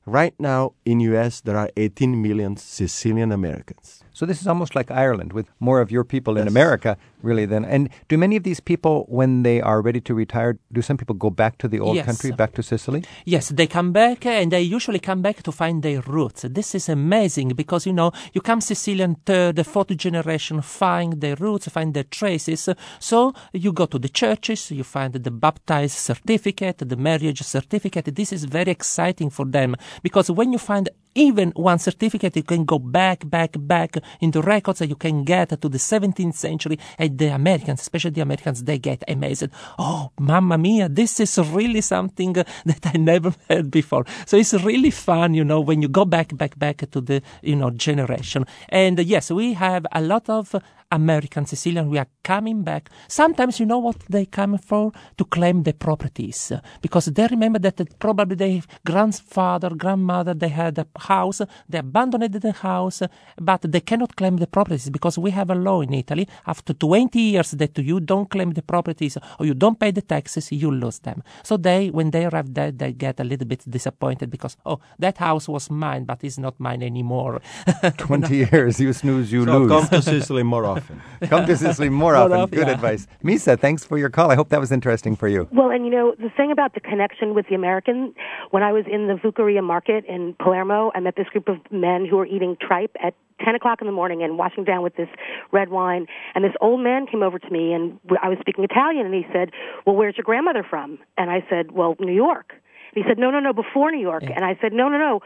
[0.07, 4.02] Right now in US there are 18 million Sicilian Americans.
[4.13, 6.43] So this is almost like Ireland with more of your people yes.
[6.43, 10.15] in America really than and do many of these people when they are ready to
[10.15, 12.05] retire do some people go back to the old yes.
[12.05, 13.05] country back to Sicily?
[13.25, 16.43] Yes, they come back and they usually come back to find their roots.
[16.43, 21.69] This is amazing because you know you come Sicilian third, fourth generation find their roots,
[21.69, 22.69] find their traces.
[22.99, 28.15] So you go to the churches, you find the baptized certificate, the marriage certificate.
[28.15, 32.65] This is very exciting for them because when you find even one certificate, you can
[32.65, 36.79] go back, back, back in the records that you can get to the 17th century.
[36.99, 39.49] And the Americans, especially the Americans, they get amazed.
[39.79, 44.05] Oh, mamma mia, this is really something that I never heard before.
[44.27, 47.57] So it's really fun, you know, when you go back, back, back to the, you
[47.57, 48.47] know, generation.
[48.69, 50.55] And yes, we have a lot of
[50.93, 52.91] American Sicilian, we are coming back.
[53.09, 54.93] Sometimes you know what they come for?
[55.17, 56.53] To claim the properties.
[56.83, 62.35] Because they remember that uh, probably their grandfather, grandmother, they had a house, they abandoned
[62.35, 63.03] the house,
[63.41, 66.29] but they cannot claim the properties because we have a law in Italy.
[66.47, 70.53] After 20 years that you don't claim the properties or you don't pay the taxes,
[70.53, 71.23] you lose them.
[71.43, 75.17] So they, when they arrive there, they get a little bit disappointed because, oh, that
[75.17, 77.41] house was mine, but it's not mine anymore.
[77.97, 79.71] 20 years, you snooze, you so lose.
[79.71, 81.29] come to Sicily more often often.
[81.29, 82.33] Come to Sicily more, more often.
[82.39, 82.59] often.
[82.59, 82.75] Good yeah.
[82.75, 83.07] advice.
[83.23, 84.31] Misa, thanks for your call.
[84.31, 85.49] I hope that was interesting for you.
[85.53, 88.15] Well, and you know, the thing about the connection with the American,
[88.51, 92.07] when I was in the Vucciria market in Palermo, I met this group of men
[92.09, 93.15] who were eating tripe at
[93.45, 95.09] 10 o'clock in the morning and washing down with this
[95.51, 96.07] red wine.
[96.35, 99.27] And this old man came over to me, and I was speaking Italian, and he
[99.33, 99.51] said,
[99.87, 100.99] Well, where's your grandmother from?
[101.19, 102.53] And I said, Well, New York.
[102.95, 104.23] And he said, no, no, no, before New York.
[104.23, 104.33] Yeah.
[104.37, 105.21] And I said, no, no, no,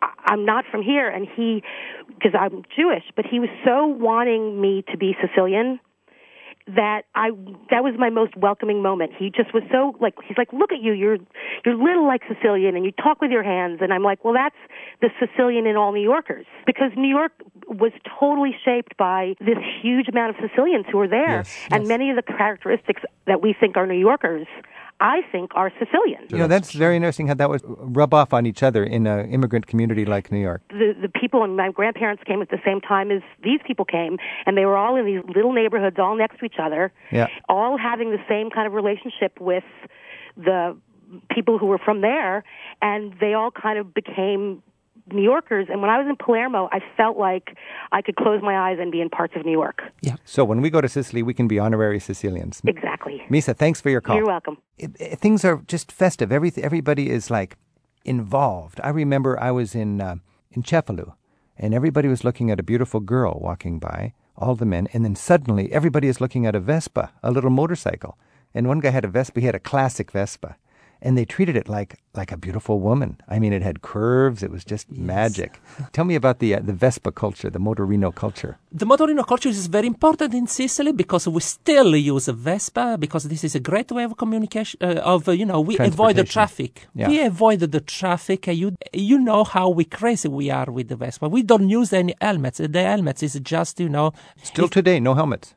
[0.00, 1.08] I, I'm not from here.
[1.08, 1.62] And he,
[2.08, 5.80] because I'm Jewish, but he was so wanting me to be Sicilian
[6.76, 7.30] that I
[7.70, 9.12] that was my most welcoming moment.
[9.18, 11.16] He just was so like he's like, look at you, you're
[11.64, 14.54] you're little like Sicilian, and you talk with your hands, and I'm like, well, that's
[15.00, 17.32] the Sicilian in all New Yorkers because New York
[17.66, 21.88] was totally shaped by this huge amount of Sicilians who were there, Yes, and yes.
[21.88, 24.46] many of the characteristics that we think are New Yorkers.
[25.00, 26.26] I think are Sicilian.
[26.30, 29.30] You know, that's very interesting how that would rub off on each other in an
[29.32, 30.60] immigrant community like New York.
[30.68, 34.18] the the people and my grandparents came at the same time as these people came
[34.46, 37.28] and they were all in these little neighborhoods all next to each other Yeah.
[37.48, 39.64] all having the same kind of relationship with
[40.36, 40.76] the
[41.30, 42.44] people who were from there
[42.82, 44.62] and they all kind of became
[45.12, 47.56] New Yorkers and when I was in Palermo I felt like
[47.92, 50.16] I could close my eyes and be in parts of New York Yeah.
[50.24, 52.60] So when we go to Sicily, we can be honorary Sicilians.
[52.66, 54.16] exactly Misa, thanks for your call.
[54.16, 56.32] you're welcome it, it- things are just festive.
[56.32, 57.56] Every, everybody is like
[58.04, 58.80] involved.
[58.82, 60.16] I remember I was in uh,
[60.50, 61.12] in Cefalu,
[61.56, 65.14] and everybody was looking at a beautiful girl walking by, all the men, and then
[65.14, 68.18] suddenly everybody is looking at a Vespa, a little motorcycle,
[68.54, 69.40] and one guy had a Vespa.
[69.40, 70.56] He had a classic Vespa,
[71.02, 73.20] and they treated it like like a beautiful woman.
[73.28, 74.42] I mean, it had curves.
[74.42, 75.60] It was just magic.
[75.92, 78.58] Tell me about the uh, the Vespa culture, the Motorino culture.
[78.72, 83.24] The motorino culture is very important in Sicily because we still use a Vespa because
[83.24, 84.78] this is a great way of communication.
[84.80, 86.88] Uh, of uh, you know, we avoid the traffic.
[86.94, 87.08] Yeah.
[87.08, 88.46] We avoid the traffic.
[88.48, 91.28] You you know how we crazy we are with the Vespa.
[91.28, 92.58] We don't use any helmets.
[92.58, 95.54] The helmets is just you know Still today, no helmets.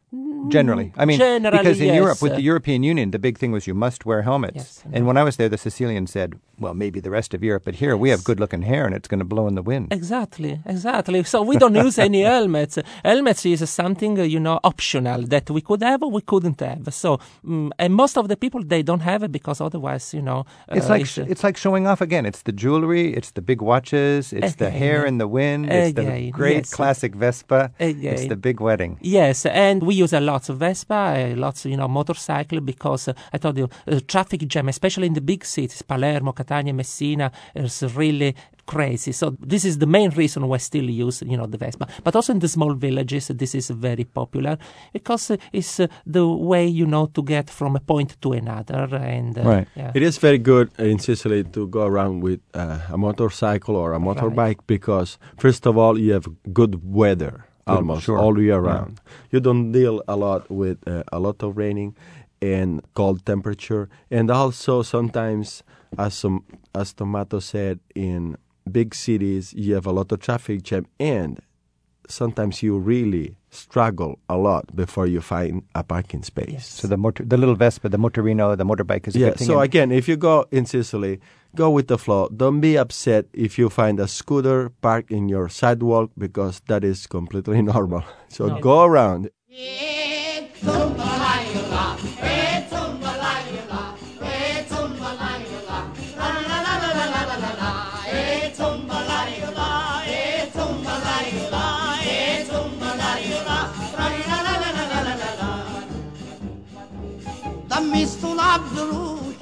[0.49, 3.51] Generally, I mean, Generally, because in yes, Europe, with the European Union, the big thing
[3.51, 4.55] was you must wear helmets.
[4.55, 7.63] Yes, and when I was there, the Sicilian said, "Well, maybe the rest of Europe,
[7.65, 10.53] but here we have good-looking hair, and it's going to blow in the wind." Exactly,
[10.65, 11.23] exactly.
[11.23, 12.75] So we don't use any helmets.
[13.03, 16.83] Helmets is something you know optional that we could have or we couldn't have.
[16.93, 20.45] So mm and most of the people they don't have it because otherwise you know
[20.69, 22.25] It's uh, like uh, it's like showing off again.
[22.25, 26.31] It's the jewelry, it's the big watches, it's the hair in the wind, it's the
[26.31, 26.73] great yes.
[26.73, 28.97] classic Vespa, it's the big wedding.
[29.01, 33.13] Yes, and we use a lot of Vespa, lots, of you know, motorcycle because uh,
[33.33, 37.83] I told you, uh, traffic jam, especially in the big cities, Palermo, Catania, Messina, is
[37.95, 38.35] really
[38.65, 39.11] crazy.
[39.11, 41.87] So this is the main reason why I still use, you know, the Vespa.
[42.03, 44.57] But also in the small villages, this is very popular
[44.93, 48.87] because it's uh, the way, you know, to get from a point to another.
[48.95, 49.91] And uh, yeah.
[49.93, 53.99] It is very good in Sicily to go around with uh, a motorcycle or a
[53.99, 58.17] motorbike because, first of all, you have good weather almost sure.
[58.17, 58.71] all year Yeah.
[58.71, 59.01] round.
[59.31, 61.95] You don't deal a lot with uh, a lot of raining
[62.41, 65.63] and cold temperature, and also sometimes,
[65.97, 66.43] as some,
[66.75, 68.37] as Tommaso said, in
[68.71, 71.41] big cities you have a lot of traffic jam and
[72.07, 76.65] sometimes you really struggle a lot before you find a parking space.
[76.65, 79.47] So the motor, the little Vespa, the Motorino, the motorbike is a Yeah, good thing.
[79.47, 81.19] so and- again, if you go in Sicily,
[81.55, 82.29] go with the flow.
[82.35, 87.05] Don't be upset if you find a scooter parked in your sidewalk because that is
[87.07, 88.03] completely normal.
[88.29, 88.59] So No.
[88.59, 89.29] go around.
[108.53, 109.33] Dammi sto labbro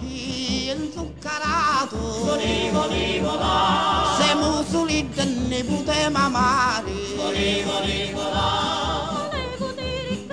[0.72, 5.04] inzuccarato Volivo, livo, là Se musoli
[5.50, 10.28] ne potemo amare Volivo, livo, là Volevo dire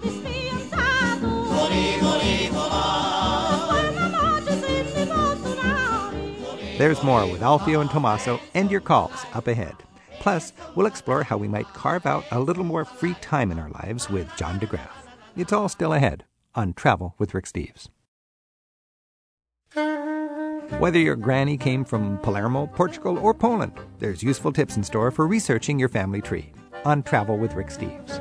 [0.00, 7.90] che spiantato Volivo, livo, là Poi mamma ci sente fortunare There's more with Alfio and
[7.90, 9.74] Tommaso and your calls up ahead.
[10.20, 13.70] Plus, we'll explore how we might carve out a little more free time in our
[13.82, 15.06] lives with John de Graaf.
[15.36, 16.24] It's all still ahead
[16.58, 17.88] on Travel with Rick Steves.
[20.80, 25.28] Whether your granny came from Palermo, Portugal, or Poland, there's useful tips in store for
[25.28, 26.52] researching your family tree
[26.84, 28.18] on Travel with Rick Steves.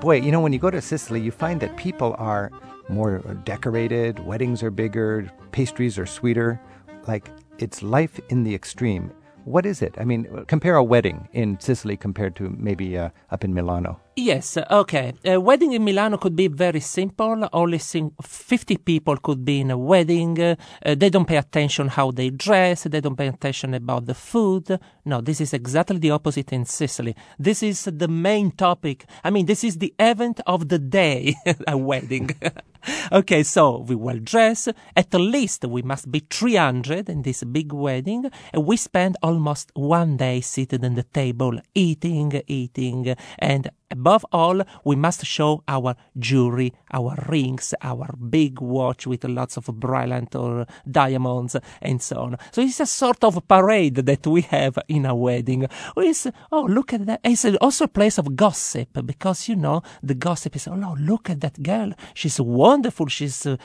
[0.00, 2.50] Boy, you know, when you go to Sicily, you find that people are
[2.88, 6.58] more decorated, weddings are bigger, pastries are sweeter.
[7.06, 7.28] Like,
[7.58, 9.12] it's life in the extreme.
[9.44, 9.94] What is it?
[9.98, 13.98] I mean, compare a wedding in Sicily compared to maybe uh, up in Milano.
[14.14, 15.14] Yes, uh, okay.
[15.24, 17.48] A wedding in Milano could be very simple.
[17.52, 20.40] Only sing- 50 people could be in a wedding.
[20.40, 22.84] Uh, they don't pay attention how they dress.
[22.84, 24.78] They don't pay attention about the food.
[25.04, 27.16] No, this is exactly the opposite in Sicily.
[27.38, 29.06] This is the main topic.
[29.24, 31.34] I mean, this is the event of the day,
[31.66, 32.30] a wedding.
[33.12, 34.68] okay, so we well dress.
[34.96, 38.30] At least we must be 300 in this big wedding.
[38.54, 44.96] We spend almost one day seated at the table, eating, eating, and above all, we
[44.96, 51.56] must show our jewelry, our rings, our big watch with lots of brilliant or diamonds,
[51.80, 52.38] and so on.
[52.50, 55.66] So it's a sort of parade that we have in a wedding.
[55.96, 57.20] It's, oh, look at that.
[57.22, 61.40] It's also a place of gossip because, you know, the gossip is, oh, look at
[61.40, 61.92] that girl.
[62.14, 63.06] She's wonderful.
[63.06, 63.56] She's, uh,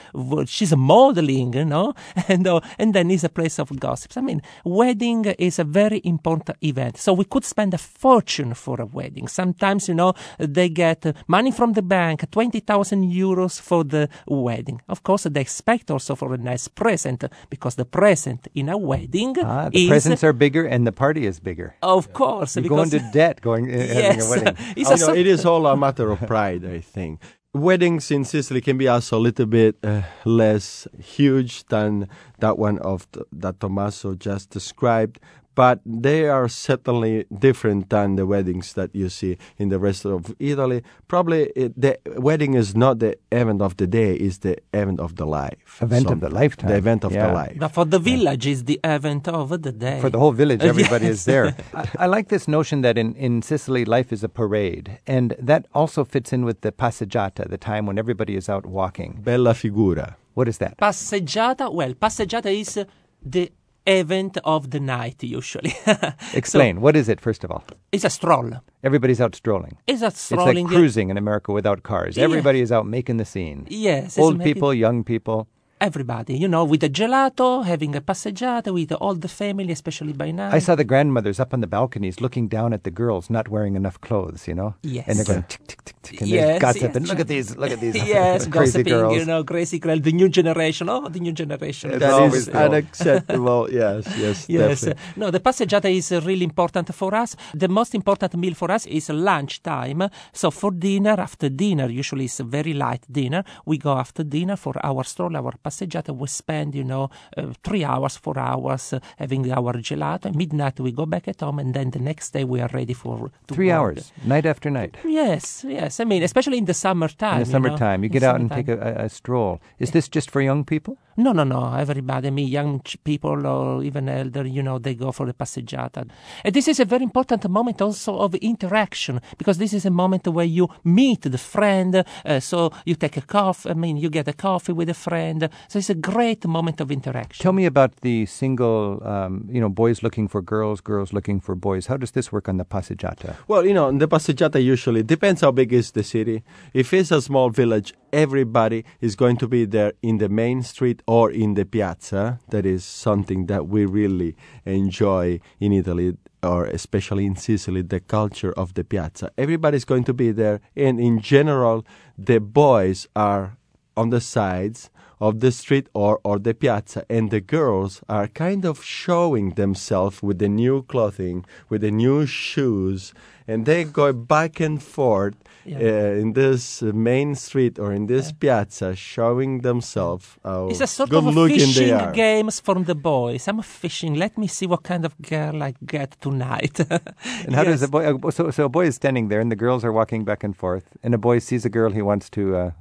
[0.45, 1.93] she's modeling, you know,
[2.27, 4.17] and, uh, and then it's a place of gossips.
[4.17, 6.97] I mean, wedding is a very important event.
[6.97, 9.27] So we could spend a fortune for a wedding.
[9.27, 14.81] Sometimes, you know, they get uh, money from the bank, 20,000 euros for the wedding.
[14.87, 19.35] Of course, they expect also for a nice present because the present in a wedding
[19.43, 21.75] Ah, the is, presents are bigger and the party is bigger.
[21.81, 24.25] of course, You go because into debt going uh, having Yes.
[24.25, 24.55] a wedding.
[24.75, 27.19] It's You a know, it is all a matter of pride, I think.
[27.53, 32.07] Weddings in Sicily can be also a little bit uh, less huge than
[32.39, 35.19] that one of th- that Tommaso just described,
[35.57, 40.35] but they are certainly different than the weddings that you see in the rest of
[40.39, 40.83] Italy.
[41.07, 41.97] Probably it, the
[42.29, 45.81] wedding is not the event of the day; is the event of the life.
[45.81, 46.69] Event of the lifetime.
[46.69, 47.27] The event of Yeah.
[47.27, 47.57] the life.
[47.57, 49.99] But for the village is the event of the day.
[49.99, 51.15] For the whole village, everybody yes.
[51.15, 51.55] is there.
[51.73, 54.99] I, I like this notion that in, in Sicily, life is a parade.
[55.07, 59.21] And that also fits in with the passeggiata, the time when everybody is out walking.
[59.23, 60.17] Bella figura.
[60.35, 60.77] What is that?
[60.77, 62.85] Passeggiata, well, passeggiata is
[63.25, 63.51] the
[63.87, 65.73] event of the night usually.
[66.33, 66.81] Explain.
[66.81, 67.63] what is it, first of all?
[67.91, 68.51] it's a stroll.
[68.83, 69.77] Everybody's out strolling.
[69.87, 70.57] It's a strolling.
[70.57, 72.17] It's like cruising in America without cars.
[72.17, 72.23] Yeah.
[72.25, 73.65] Everybody is out making the scene.
[73.69, 75.47] Yes, Old making- people, young people.
[75.79, 80.31] Everybody, you know, with a gelato, having a passeggiata with all the family, especially by
[80.31, 80.49] now.
[80.51, 83.75] I saw the grandmothers up on the balconies looking down at the girls not wearing
[83.75, 84.73] enough clothes, you know?
[84.81, 85.05] Yes.
[85.07, 87.01] And they're going tick, tick, tick, and Yes, gossiping.
[87.03, 87.09] yes.
[87.09, 89.15] Look at these, look at these yes, crazy gossiping, girls.
[89.17, 90.89] you know, crazy girl, the new generation.
[90.89, 91.91] Oh, the new generation.
[91.91, 92.57] It's That is cool.
[93.01, 93.67] unacceptable.
[93.81, 94.81] yes, yes, Yes.
[94.81, 95.03] definitely.
[95.15, 97.35] No, the passeggiata is really important for us.
[97.53, 100.09] The most important meal for us is lunch time.
[100.33, 103.43] So for dinner, after dinner, usually it's a very light dinner.
[103.65, 106.15] We go after dinner for our stroll, our passeggiata.
[106.15, 110.25] We spend, you know, uh, three hours, four hours uh, having our gelato.
[110.27, 112.93] At midnight we go back at home, and then the next day we are ready
[112.93, 113.75] for Three work.
[113.77, 114.95] hours, night after night.
[115.05, 115.96] Yes, yes.
[115.99, 117.41] I mean, especially in the summertime.
[117.41, 119.61] In the you know, summertime, you in get out and take a, a, a stroll.
[119.79, 120.97] Is this just for young people?
[121.19, 121.73] No, no, no.
[121.73, 126.07] Everybody, me, young people or even elder, you know, they go for the passeggiata.
[126.43, 130.27] And this is a very important moment also of interaction because this is a moment
[130.27, 132.05] where you meet the friend.
[132.23, 135.49] Uh, so you take a coffee, I mean, you get a coffee with a friend.
[135.67, 137.41] So it's a great moment of interaction.
[137.41, 141.55] Tell me about the single, um, you know, boys looking for girls, girls looking for
[141.55, 141.87] boys.
[141.87, 143.35] How does this work on the passeggiata?
[143.47, 146.43] Well, you know, in the passeggiata usually depends how big is the city.
[146.73, 151.01] If it's a small village, everybody is going to be there in the main street
[151.07, 152.39] or in the piazza.
[152.49, 154.35] That is something that we really
[154.65, 159.31] enjoy in Italy or especially in Sicily, the culture of the piazza.
[159.37, 161.85] Everybody's going to be there, and in general,
[162.17, 163.57] the boys are
[163.95, 168.65] on the sides of the street or, or the piazza, and the girls are kind
[168.65, 173.13] of showing themselves with the new clothing, with the new shoes,
[173.47, 175.35] and they go back and forth
[175.67, 175.79] Yeah.
[175.83, 180.87] uh, in this uh, main street or in this piazza, showing themselves how It's a
[180.87, 183.47] sort good of a looking fishing games from the boys.
[183.49, 184.15] I'm fishing.
[184.15, 186.79] Let me see what kind of girl I get tonight.
[187.45, 188.03] And how does a boy?
[188.31, 190.85] So, so a boy is standing there, and the girls are walking back and forth,
[191.03, 192.71] and a boy sees a girl he wants to uh,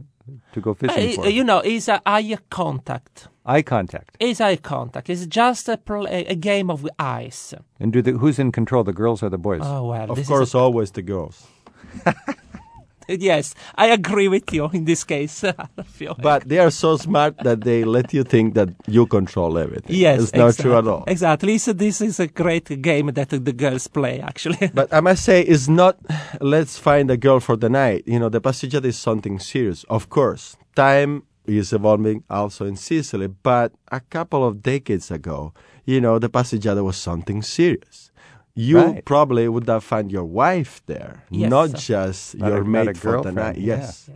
[0.53, 1.29] to go fishing Uh, for.
[1.29, 3.29] you know, it's a eye contact.
[3.45, 4.17] Eye contact.
[4.21, 5.09] It's eye contact.
[5.09, 7.55] It's just a, pl- a, a game of eyes.
[7.79, 8.83] And do the who's in control?
[8.85, 9.61] The girls or the boys?
[9.65, 10.11] Oh well.
[10.11, 11.47] Of this is course, always the girls.
[13.31, 15.45] yes, I agree with you in this case.
[16.01, 19.95] Like- But they are so smart that they let you think that you control everything.
[19.97, 20.63] yes, it's not exactly.
[20.63, 21.05] true at all.
[21.07, 21.59] Exactly.
[21.59, 24.21] So this is a great game that the girls play.
[24.21, 24.71] Actually.
[24.75, 25.97] But I must say, it's not
[26.41, 28.03] let's find a girl for the night.
[28.07, 29.85] You know, the passeggiata is something serious.
[29.89, 35.53] Of course, time is evolving also in Sicily, but a couple of decades ago,
[35.85, 38.06] you know, the passeggiata was something serious.
[38.59, 39.05] You Right.
[39.05, 41.51] probably would have found your wife there, Yes.
[41.51, 43.59] not just Not your a- mate for the night.
[43.59, 43.77] yeah.
[43.81, 44.09] Yes.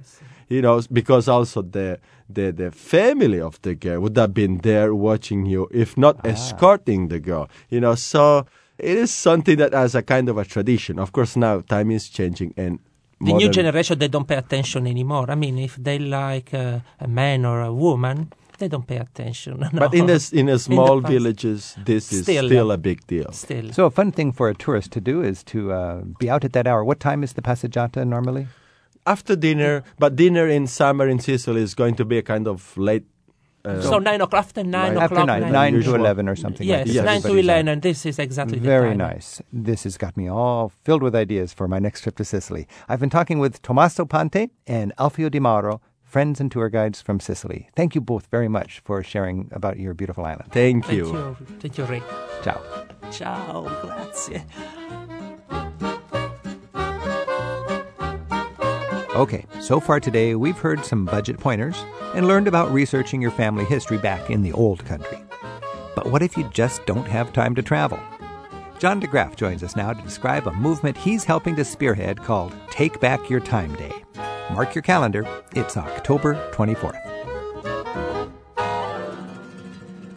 [0.48, 1.98] You know, because also the,
[2.36, 6.28] the the family of the girl would have been there watching you, if not Ah.
[6.32, 7.46] escorting the girl.
[7.68, 8.46] You know, so
[8.78, 10.98] it is something that has a kind of a tradition.
[10.98, 12.78] Of course, now time is changing and
[13.20, 15.26] the new generation they don't pay attention anymore.
[15.30, 19.58] I mean, if they like uh, a man or a woman, they don't pay attention.
[19.72, 19.80] No.
[19.84, 21.12] But in this in a the small past.
[21.12, 23.32] villages, this is Still, still, a big deal.
[23.32, 23.72] Still.
[23.72, 26.52] So a fun thing for a tourist to do is to uh, be out at
[26.52, 26.84] that hour.
[26.84, 28.46] What time is the passeggiata normally?
[29.06, 32.76] After dinner, but dinner in summer in Sicily is going to be a kind of
[32.76, 33.06] late
[33.62, 35.26] Uh, so nine o'clock after nine After o'clock.
[35.26, 36.66] nine, nine to eleven or something.
[36.66, 37.04] Yes, like this.
[37.10, 37.68] nine to eleven.
[37.72, 38.98] And this is exactly the Very time.
[39.08, 39.28] nice.
[39.68, 42.64] This has got me all filled with ideas for my next trip to Sicily.
[42.88, 44.48] I've been talking with Tommaso Pante
[44.78, 45.74] and Alfio Di Mauro,
[46.10, 47.68] friends and tour guides from Sicily.
[47.76, 50.50] Thank you both very much for sharing about your beautiful island.
[50.52, 51.12] Thank Thank you.
[51.12, 51.36] you.
[51.60, 52.02] Thank you, Ray.
[52.42, 52.60] Ciao.
[53.12, 54.42] Ciao, grazie.
[59.14, 61.84] Okay, so far today we've heard some budget pointers
[62.14, 65.18] and learned about researching your family history back in the old country.
[65.94, 67.98] But what if you just don't have time to travel?
[68.78, 72.54] John de Graaf joins us now to describe a movement he's helping to spearhead called
[72.70, 73.92] Take Back Your Time Day.
[74.52, 77.00] Mark your calendar, it's October 24th.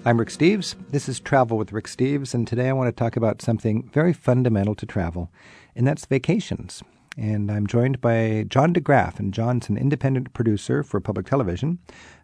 [0.06, 0.76] I'm Rick Steves.
[0.90, 4.12] This is Travel with Rick Steves, and today I want to talk about something very
[4.12, 5.32] fundamental to travel,
[5.76, 6.82] and that's vacations.
[7.18, 11.78] And I'm joined by John de Graaf, and John's an independent producer for public television,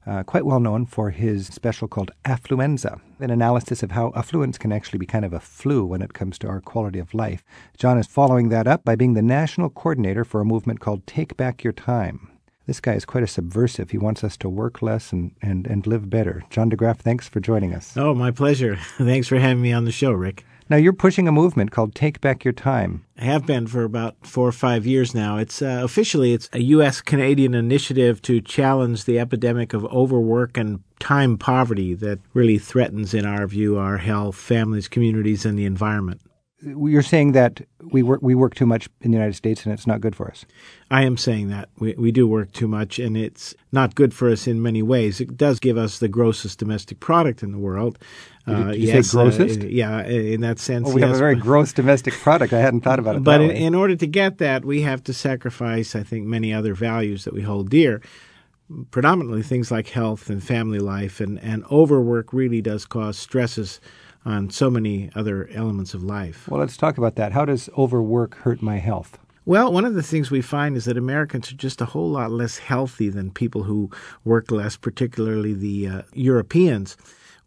[0.07, 4.71] uh, quite well known for his special called Affluenza, an analysis of how affluence can
[4.71, 7.43] actually be kind of a flu when it comes to our quality of life.
[7.77, 11.37] John is following that up by being the national coordinator for a movement called Take
[11.37, 12.31] Back Your Time.
[12.65, 13.89] This guy is quite a subversive.
[13.89, 16.43] He wants us to work less and, and, and live better.
[16.51, 17.97] John de Graaf, thanks for joining us.
[17.97, 18.75] Oh, my pleasure.
[18.97, 20.45] Thanks for having me on the show, Rick.
[20.70, 23.03] Now, you're pushing a movement called Take Back Your Time.
[23.17, 25.38] I have been for about four or five years now.
[25.38, 27.01] It's uh, officially it's a U.S.
[27.01, 33.26] Canadian initiative to challenge the epidemic of overwork and time poverty that really threatens, in
[33.26, 36.22] our view, our health, families, communities, and the environment.
[36.62, 39.88] You're saying that we work we work too much in the United States and it's
[39.88, 40.45] not good for us.
[40.91, 44.30] I am saying that we we do work too much, and it's not good for
[44.30, 45.22] us in many ways.
[45.22, 47.97] It does give us the grossest domestic product in the world.
[48.45, 49.62] Did you say grossest?
[49.62, 50.86] Uh, yeah, in that sense.
[50.86, 52.51] Well, we have a very but- gross domestic product.
[52.53, 55.14] I hadn't thought about it But in, in order to get that, we have to
[55.14, 58.01] sacrifice, I think, many other values that we hold dear.
[58.91, 63.80] Predominantly things like health and family life, and, and overwork really does cause stresses
[64.26, 66.47] on so many other elements of life.
[66.47, 67.32] well, let's talk about that.
[67.32, 69.17] How does overwork hurt my health?
[69.45, 72.30] Well, one of the things we find is that Americans are just a whole lot
[72.30, 73.89] less healthy than people who
[74.24, 76.97] work less, particularly the uh, Europeans.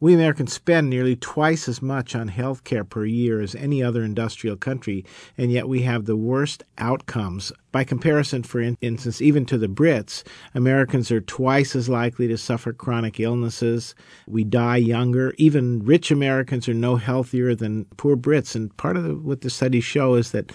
[0.03, 4.03] We Americans spend nearly twice as much on health care per year as any other
[4.03, 5.05] industrial country,
[5.38, 7.53] and yet we have the worst outcomes.
[7.70, 10.24] By comparison, for instance, even to the Brits,
[10.57, 13.94] Americans are twice as likely to suffer chronic illnesses.
[14.26, 15.34] We die younger.
[15.38, 18.57] Even rich Americans are no healthier than poor Brits.
[18.57, 20.50] And part of the, what the studies show is that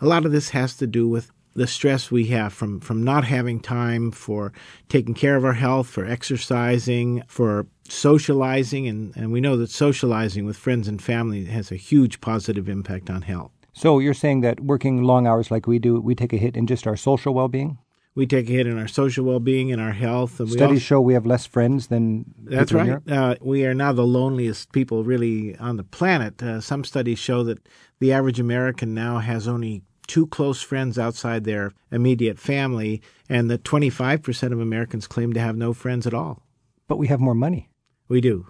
[0.00, 3.24] a lot of this has to do with the stress we have from, from not
[3.24, 4.52] having time for
[4.88, 8.86] taking care of our health, for exercising, for socializing.
[8.86, 13.10] And, and we know that socializing with friends and family has a huge positive impact
[13.10, 13.52] on health.
[13.72, 16.66] So you're saying that working long hours like we do, we take a hit in
[16.66, 17.78] just our social well-being?
[18.14, 20.40] We take a hit in our social well being and our health.
[20.40, 22.98] And Studies also- show we have less friends than That's right.
[23.06, 26.42] Uh, we are now the loneliest people really on the planet.
[26.42, 27.58] Uh, some studies show that
[28.00, 33.64] the average American now has only two close friends outside their immediate family, and that
[33.64, 36.42] 25% of Americans claim to have no friends at all.
[36.88, 37.68] But we have more money.
[38.08, 38.46] We do.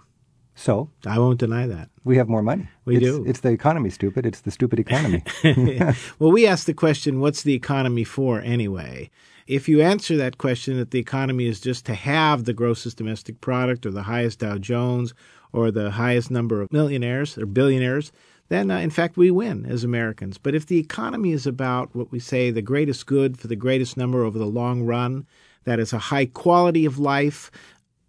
[0.54, 1.90] So I won't deny that.
[2.04, 2.68] we have more money.
[2.84, 3.24] We It's- do.
[3.26, 4.24] It's the economy, stupid.
[4.24, 5.22] It's the stupid economy.
[6.18, 9.10] well, we ask the question, what's the economy for anyway?
[9.46, 13.40] If you answer that question that the economy is just to have the grossest domestic
[13.40, 15.14] product or the highest Dow Jones
[15.52, 18.10] or the highest number of millionaires or billionaires,
[18.48, 20.38] then uh, in fact we win as Americans.
[20.38, 23.96] But if the economy is about what we say the greatest good for the greatest
[23.96, 25.26] number over the long run,
[25.64, 27.50] that is a high quality of life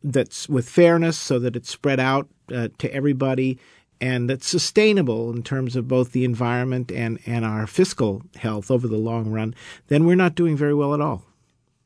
[0.03, 3.59] that's with fairness so that it's spread out uh, to everybody
[3.99, 8.87] and that's sustainable in terms of both the environment and, and our fiscal health over
[8.87, 9.55] the long run,
[9.87, 11.23] then we're not doing very well at all.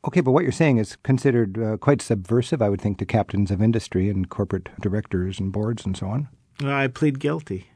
[0.06, 3.50] okay, but what you're saying is considered uh, quite subversive, I would think, to captains
[3.50, 6.28] of industry and corporate directors and boards and so on.
[6.64, 7.71] I plead guilty.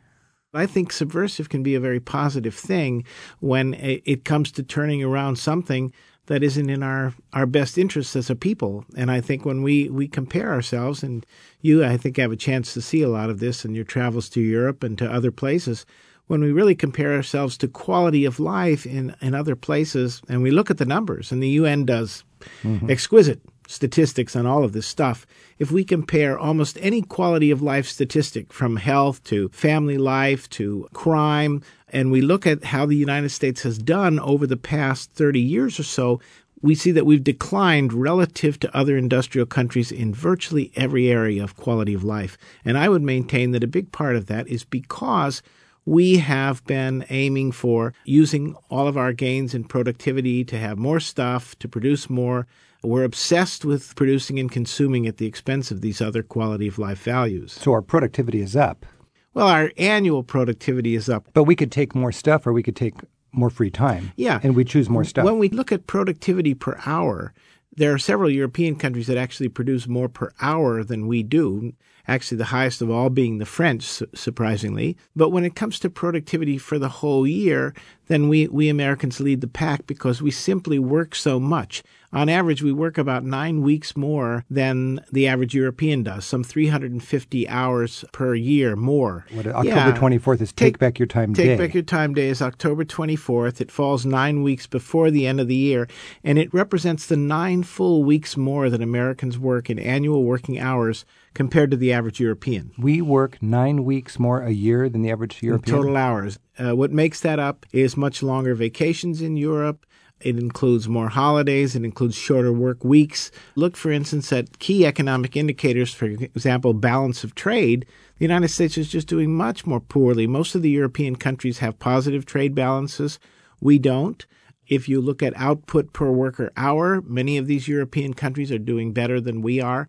[0.55, 3.05] I think subversive can be a very positive thing
[3.39, 5.93] when it comes to turning around something
[6.27, 8.83] that isn't in our, our best interests as a people.
[8.97, 11.25] And I think when we, we compare ourselves, and
[11.61, 14.27] you, I think, have a chance to see a lot of this in your travels
[14.29, 15.85] to Europe and to other places,
[16.27, 20.49] when we really compare ourselves to quality of life in, in other places, and we
[20.49, 22.23] look at the numbers, and the UN does
[22.63, 22.89] mm-hmm.
[22.89, 25.25] exquisite statistics on all of this stuff.
[25.59, 30.87] If we compare almost any quality of life statistic from health to family life to
[30.93, 35.39] crime, and we look at how the United States has done over the past 30
[35.39, 36.19] years or so,
[36.61, 41.55] we see that we've declined relative to other industrial countries in virtually every area of
[41.55, 42.37] quality of life.
[42.63, 45.43] And I would maintain that a big part of that is because
[45.85, 50.99] we have been aiming for using all of our gains in productivity to have more
[50.99, 52.47] stuff, to produce more
[52.87, 57.03] we're obsessed with producing and consuming at the expense of these other quality of life
[57.03, 57.53] values.
[57.53, 58.85] So our productivity is up.
[59.33, 61.27] Well, our annual productivity is up.
[61.33, 62.95] But we could take more stuff or we could take
[63.33, 64.13] more free time.
[64.15, 64.39] Yeah.
[64.43, 65.25] And we choose more stuff.
[65.25, 67.33] When we look at productivity per hour,
[67.75, 71.73] there are several European countries that actually produce more per hour than we do.
[72.07, 74.97] Actually, the highest of all being the French, surprisingly.
[75.15, 77.73] But when it comes to productivity for the whole year,
[78.07, 81.83] then we, we Americans lead the pack because we simply work so much.
[82.13, 87.49] On average, we work about nine weeks more than the average European does, some 350
[87.49, 89.25] hours per year more.
[89.33, 89.97] What, October yeah.
[89.97, 91.57] 24th is Take, Back Your Time Take Day.
[91.57, 93.59] Back Your Time Day is October 24th.
[93.59, 95.89] It falls nine weeks before the end of the year,
[96.23, 101.03] and it represents the nine full weeks more that Americans work in annual working hours
[101.35, 102.71] compared to the average European.
[102.79, 105.75] We work nine weeks more a year than the average European?
[105.75, 106.39] In total hours.
[106.57, 109.85] Uh, what makes that up is much longer vacations in Europe
[110.21, 111.75] it includes more holidays.
[111.75, 113.31] It includes shorter work weeks.
[113.55, 117.85] Look, for instance, at key economic indicators, for example, balance of trade.
[118.17, 120.25] The United States is just doing much more poorly.
[120.25, 123.19] Most of the European countries have positive trade balances.
[123.59, 124.25] We don't.
[124.67, 128.93] If you look at output per worker hour, many of these European countries are doing
[128.93, 129.87] better than we are.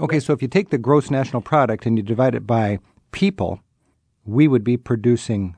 [0.00, 2.78] Okay, so if you take the gross national product and you divide it by
[3.10, 3.60] people,
[4.24, 5.56] we would be producing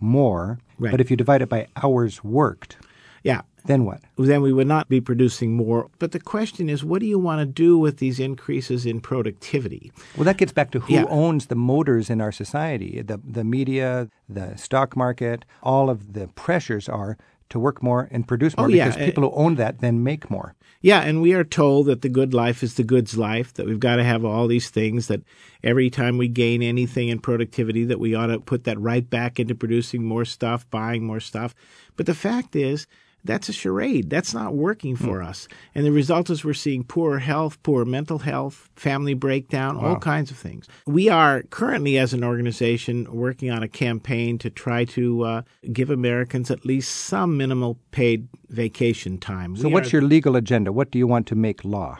[0.00, 0.58] more.
[0.78, 0.90] Right.
[0.90, 2.76] But if you divide it by hours worked,
[3.22, 3.42] yeah.
[3.66, 4.02] Then what?
[4.18, 5.88] Then we would not be producing more.
[5.98, 9.90] But the question is, what do you want to do with these increases in productivity?
[10.16, 11.06] Well, that gets back to who yeah.
[11.08, 13.00] owns the motors in our society.
[13.00, 17.16] The, the media, the stock market, all of the pressures are
[17.48, 18.88] to work more and produce more oh, yeah.
[18.88, 20.54] because people who own that then make more.
[20.84, 23.80] Yeah, and we are told that the good life is the goods life, that we've
[23.80, 25.22] got to have all these things, that
[25.62, 29.40] every time we gain anything in productivity, that we ought to put that right back
[29.40, 31.54] into producing more stuff, buying more stuff.
[31.96, 32.86] But the fact is,
[33.24, 34.10] that's a charade.
[34.10, 35.26] That's not working for mm.
[35.26, 35.48] us.
[35.74, 39.90] And the result is we're seeing poor health, poor mental health, family breakdown, wow.
[39.90, 40.68] all kinds of things.
[40.86, 45.90] We are currently, as an organization, working on a campaign to try to uh, give
[45.90, 49.56] Americans at least some minimal paid vacation time.
[49.56, 50.72] So, we what's are, your legal agenda?
[50.72, 51.98] What do you want to make law?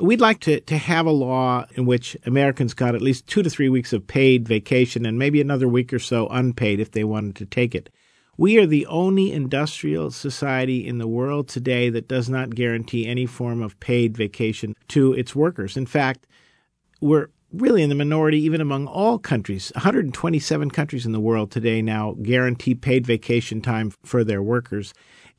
[0.00, 3.50] We'd like to, to have a law in which Americans got at least two to
[3.50, 7.36] three weeks of paid vacation and maybe another week or so unpaid if they wanted
[7.36, 7.90] to take it.
[8.36, 13.26] We are the only industrial society in the world today that does not guarantee any
[13.26, 15.76] form of paid vacation to its workers.
[15.76, 16.26] In fact,
[17.00, 19.70] we're really in the minority even among all countries.
[19.76, 24.92] 127 countries in the world today now guarantee paid vacation time for their workers,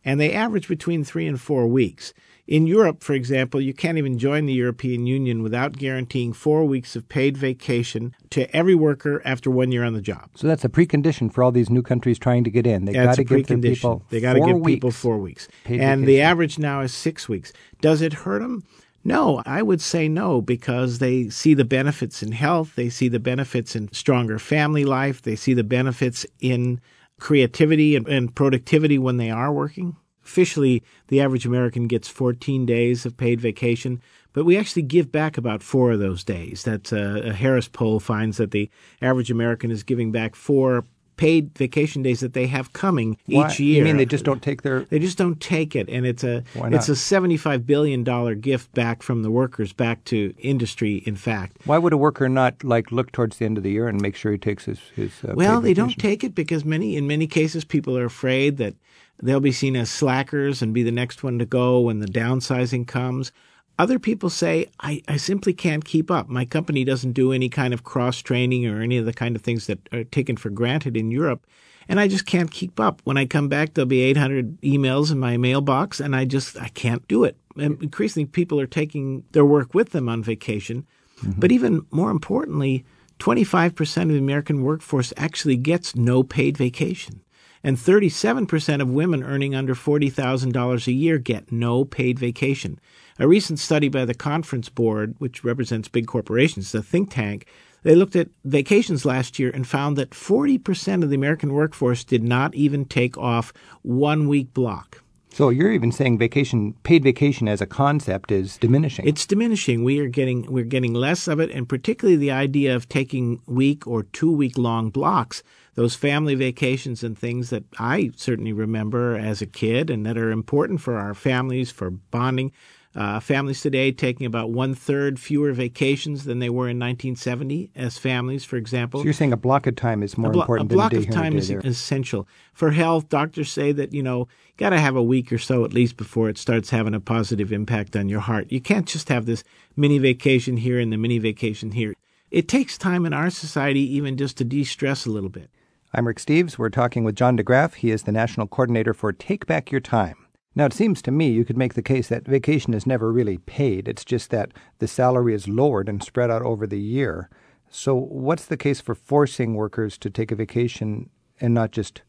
[0.06, 2.14] and they average between three and four weeks.
[2.48, 6.96] In Europe, for example, you can't even join the European Union without guaranteeing four weeks
[6.96, 10.30] of paid vacation to every worker after one year on the job.
[10.36, 12.86] So that's a precondition for all these new countries trying to get in.
[12.86, 16.06] They got to give people They got to give people four weeks, and vacation.
[16.06, 17.52] the average now is six weeks.
[17.82, 18.64] Does it hurt them?
[19.04, 23.20] No, I would say no because they see the benefits in health, they see the
[23.20, 26.82] benefits in stronger family life, they see the benefits in
[27.20, 29.96] creativity and, and productivity when they are working.
[30.26, 34.02] Officially, the average American gets 14 days of paid vacation,
[34.34, 36.64] but we actually give back about four of those days.
[36.64, 38.70] That uh, a Harris poll finds that the
[39.02, 40.86] average American is giving back four
[41.18, 43.48] paid vacation days that they have coming Why?
[43.48, 43.80] each year.
[43.80, 44.82] You mean they just don't take their?
[44.82, 49.02] They just don't take it, and it's a it's a seventy-five billion dollar gift back
[49.02, 50.96] from the workers back to industry.
[51.06, 53.88] In fact, why would a worker not like look towards the end of the year
[53.88, 55.12] and make sure he takes his his?
[55.24, 55.88] Uh, well, they vacation?
[55.88, 58.76] don't take it because many in many cases people are afraid that
[59.22, 62.88] They'll be seen as slackers and be the next one to go when the downsizing
[62.88, 63.32] comes.
[63.78, 66.30] Other people say, I, I simply can't keep up.
[66.30, 69.42] My company doesn't do any kind of cross training or any of the kind of
[69.42, 71.46] things that are taken for granted in Europe.
[71.88, 73.02] And I just can't keep up.
[73.04, 76.70] When I come back, there'll be 800 emails in my mailbox, and I just I
[76.70, 77.38] can't do it.
[77.58, 80.88] And increasingly, people are taking their work with them on vacation.
[81.20, 81.40] Mm-hmm.
[81.40, 82.86] But even more importantly,
[83.20, 87.22] 25% of the American workforce actually gets no paid vacation
[87.66, 92.80] and 37% of women earning under $40,000 a year get no paid vacation.
[93.18, 97.48] A recent study by the Conference Board, which represents big corporations, the think tank,
[97.82, 102.22] they looked at vacations last year and found that 40% of the American workforce did
[102.22, 103.52] not even take off
[103.82, 105.02] one week block.
[105.36, 109.08] So you're even saying vacation, paid vacation as a concept is diminishing.
[109.08, 109.84] It's diminishing.
[109.84, 113.86] We are getting we're getting less of it, and particularly the idea of taking week
[113.86, 115.44] or two week long blocks,
[115.76, 120.32] those family vacations and things that I certainly remember as a kid, and that are
[120.32, 122.52] important for our families for bonding.
[122.96, 127.98] Uh, families today taking about one third fewer vacations than they were in 1970 as
[127.98, 129.02] families, for example.
[129.02, 131.08] So you're saying a block of time is more blo- important a block than a
[131.08, 131.60] of time is there.
[131.60, 133.10] essential for health.
[133.10, 136.30] Doctors say that you know got to have a week or so at least before
[136.30, 138.50] it starts having a positive impact on your heart.
[138.50, 139.44] You can't just have this
[139.76, 141.96] mini vacation here and the mini vacation here.
[142.32, 145.50] It takes time in our society even just to de-stress a little bit.
[145.94, 146.58] I'm Rick Steves.
[146.58, 147.76] We're talking with John de Graaf.
[147.76, 150.28] He is the national coordinator for Take Back Your Time.
[150.54, 153.38] Now, it seems to me you could make the case that vacation is never really
[153.38, 153.88] paid.
[153.88, 157.30] It's just that the salary is lowered and spread out over the year.
[157.70, 161.10] So, what's the case for forcing workers to take a vacation
[161.40, 162.02] and not just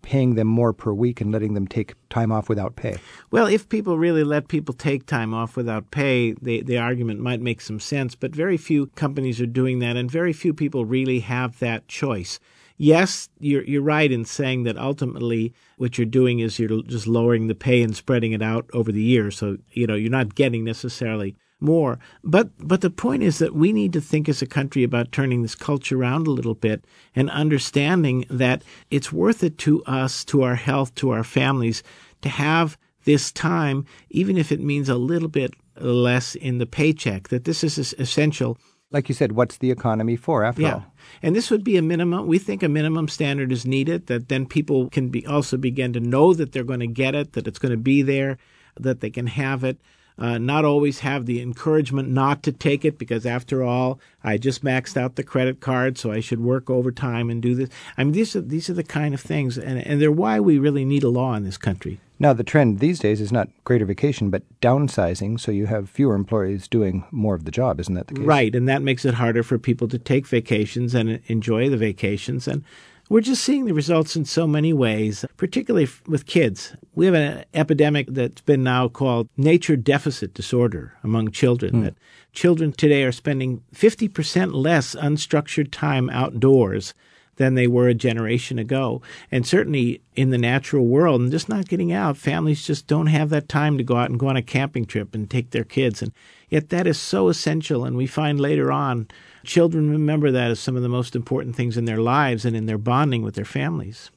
[0.00, 2.96] paying them more per week and letting them take time off without pay?
[3.30, 7.40] Well, if people really let people take time off without pay, the, the argument might
[7.40, 11.20] make some sense, but very few companies are doing that, and very few people really
[11.20, 12.38] have that choice.
[12.76, 17.46] Yes, you're, you're right in saying that ultimately what you're doing is you're just lowering
[17.46, 19.30] the pay and spreading it out over the year.
[19.30, 21.98] So, you know, you're not getting necessarily more.
[22.22, 25.42] But but the point is that we need to think as a country about turning
[25.42, 30.42] this culture around a little bit and understanding that it's worth it to us, to
[30.42, 31.82] our health, to our families,
[32.22, 37.28] to have this time, even if it means a little bit less in the paycheck.
[37.28, 38.58] That this is essential.
[38.94, 40.74] Like you said, what's the economy for after yeah.
[40.74, 40.86] all?
[41.20, 42.28] And this would be a minimum.
[42.28, 44.06] We think a minimum standard is needed.
[44.06, 47.32] That then people can be also begin to know that they're going to get it,
[47.32, 48.38] that it's going to be there,
[48.78, 49.78] that they can have it
[50.18, 54.64] uh, not always have the encouragement not to take it because, after all, I just
[54.64, 57.68] maxed out the credit card, so I should work overtime and do this.
[57.98, 60.58] I mean, these are these are the kind of things, and, and they're why we
[60.58, 61.98] really need a law in this country.
[62.20, 66.14] Now, the trend these days is not greater vacation, but downsizing, so you have fewer
[66.14, 67.80] employees doing more of the job.
[67.80, 68.24] Isn't that the case?
[68.24, 72.46] Right, and that makes it harder for people to take vacations and enjoy the vacations.
[72.46, 72.62] And
[73.08, 76.74] we're just seeing the results in so many ways, particularly with kids.
[76.94, 81.72] We have an epidemic that's been now called nature deficit disorder among children.
[81.72, 81.84] Hmm.
[81.84, 81.94] That
[82.32, 86.94] children today are spending 50% less unstructured time outdoors
[87.36, 89.02] than they were a generation ago.
[89.30, 93.30] And certainly in the natural world and just not getting out, families just don't have
[93.30, 96.00] that time to go out and go on a camping trip and take their kids.
[96.02, 96.12] And
[96.48, 97.84] yet that is so essential.
[97.84, 99.08] And we find later on
[99.44, 102.66] children remember that as some of the most important things in their lives and in
[102.66, 104.10] their bonding with their families.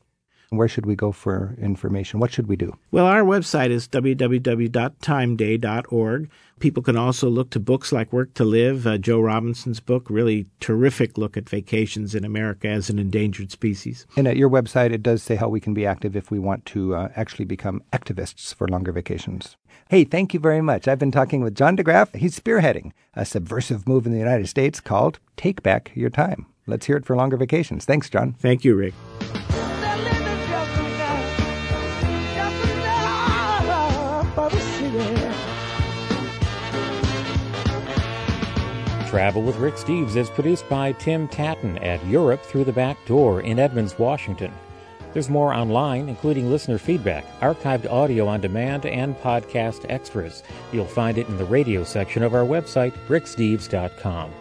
[0.49, 2.19] Where should we go for information?
[2.19, 2.75] What should we do?
[2.91, 6.29] Well, our website is www.timeday.org.
[6.59, 10.47] People can also look to books like Work to Live, uh, Joe Robinson's book, really
[10.59, 14.07] terrific look at vacations in America as an endangered species.
[14.15, 16.65] And at your website, it does say how we can be active if we want
[16.67, 19.55] to uh, actually become activists for longer vacations.
[19.89, 20.87] Hey, thank you very much.
[20.87, 22.13] I've been talking with John de Graaf.
[22.13, 26.47] He's spearheading a subversive move in the United States called Take Back Your Time.
[26.65, 27.85] Let's hear it for longer vacations.
[27.85, 28.33] Thanks, John.
[28.33, 28.93] Thank you, Rick.
[39.17, 43.41] Travel with Rick Steves is produced by Tim Tattan at Europe Through the Back Door
[43.41, 44.53] in Edmonds, Washington.
[45.11, 50.43] There's more online, including listener feedback, archived audio on demand, and podcast extras.
[50.71, 54.31] You'll find it in the radio section of our website, ricksteves.com.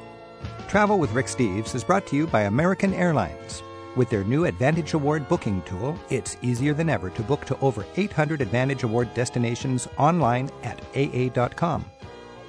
[0.68, 3.62] Travel with Rick Steves is brought to you by American Airlines.
[3.96, 7.86] With their new Advantage Award booking tool, it's easier than ever to book to over
[7.96, 11.86] 800 Advantage Award destinations online at aa.com.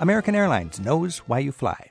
[0.01, 1.87] American Airlines knows why you fly.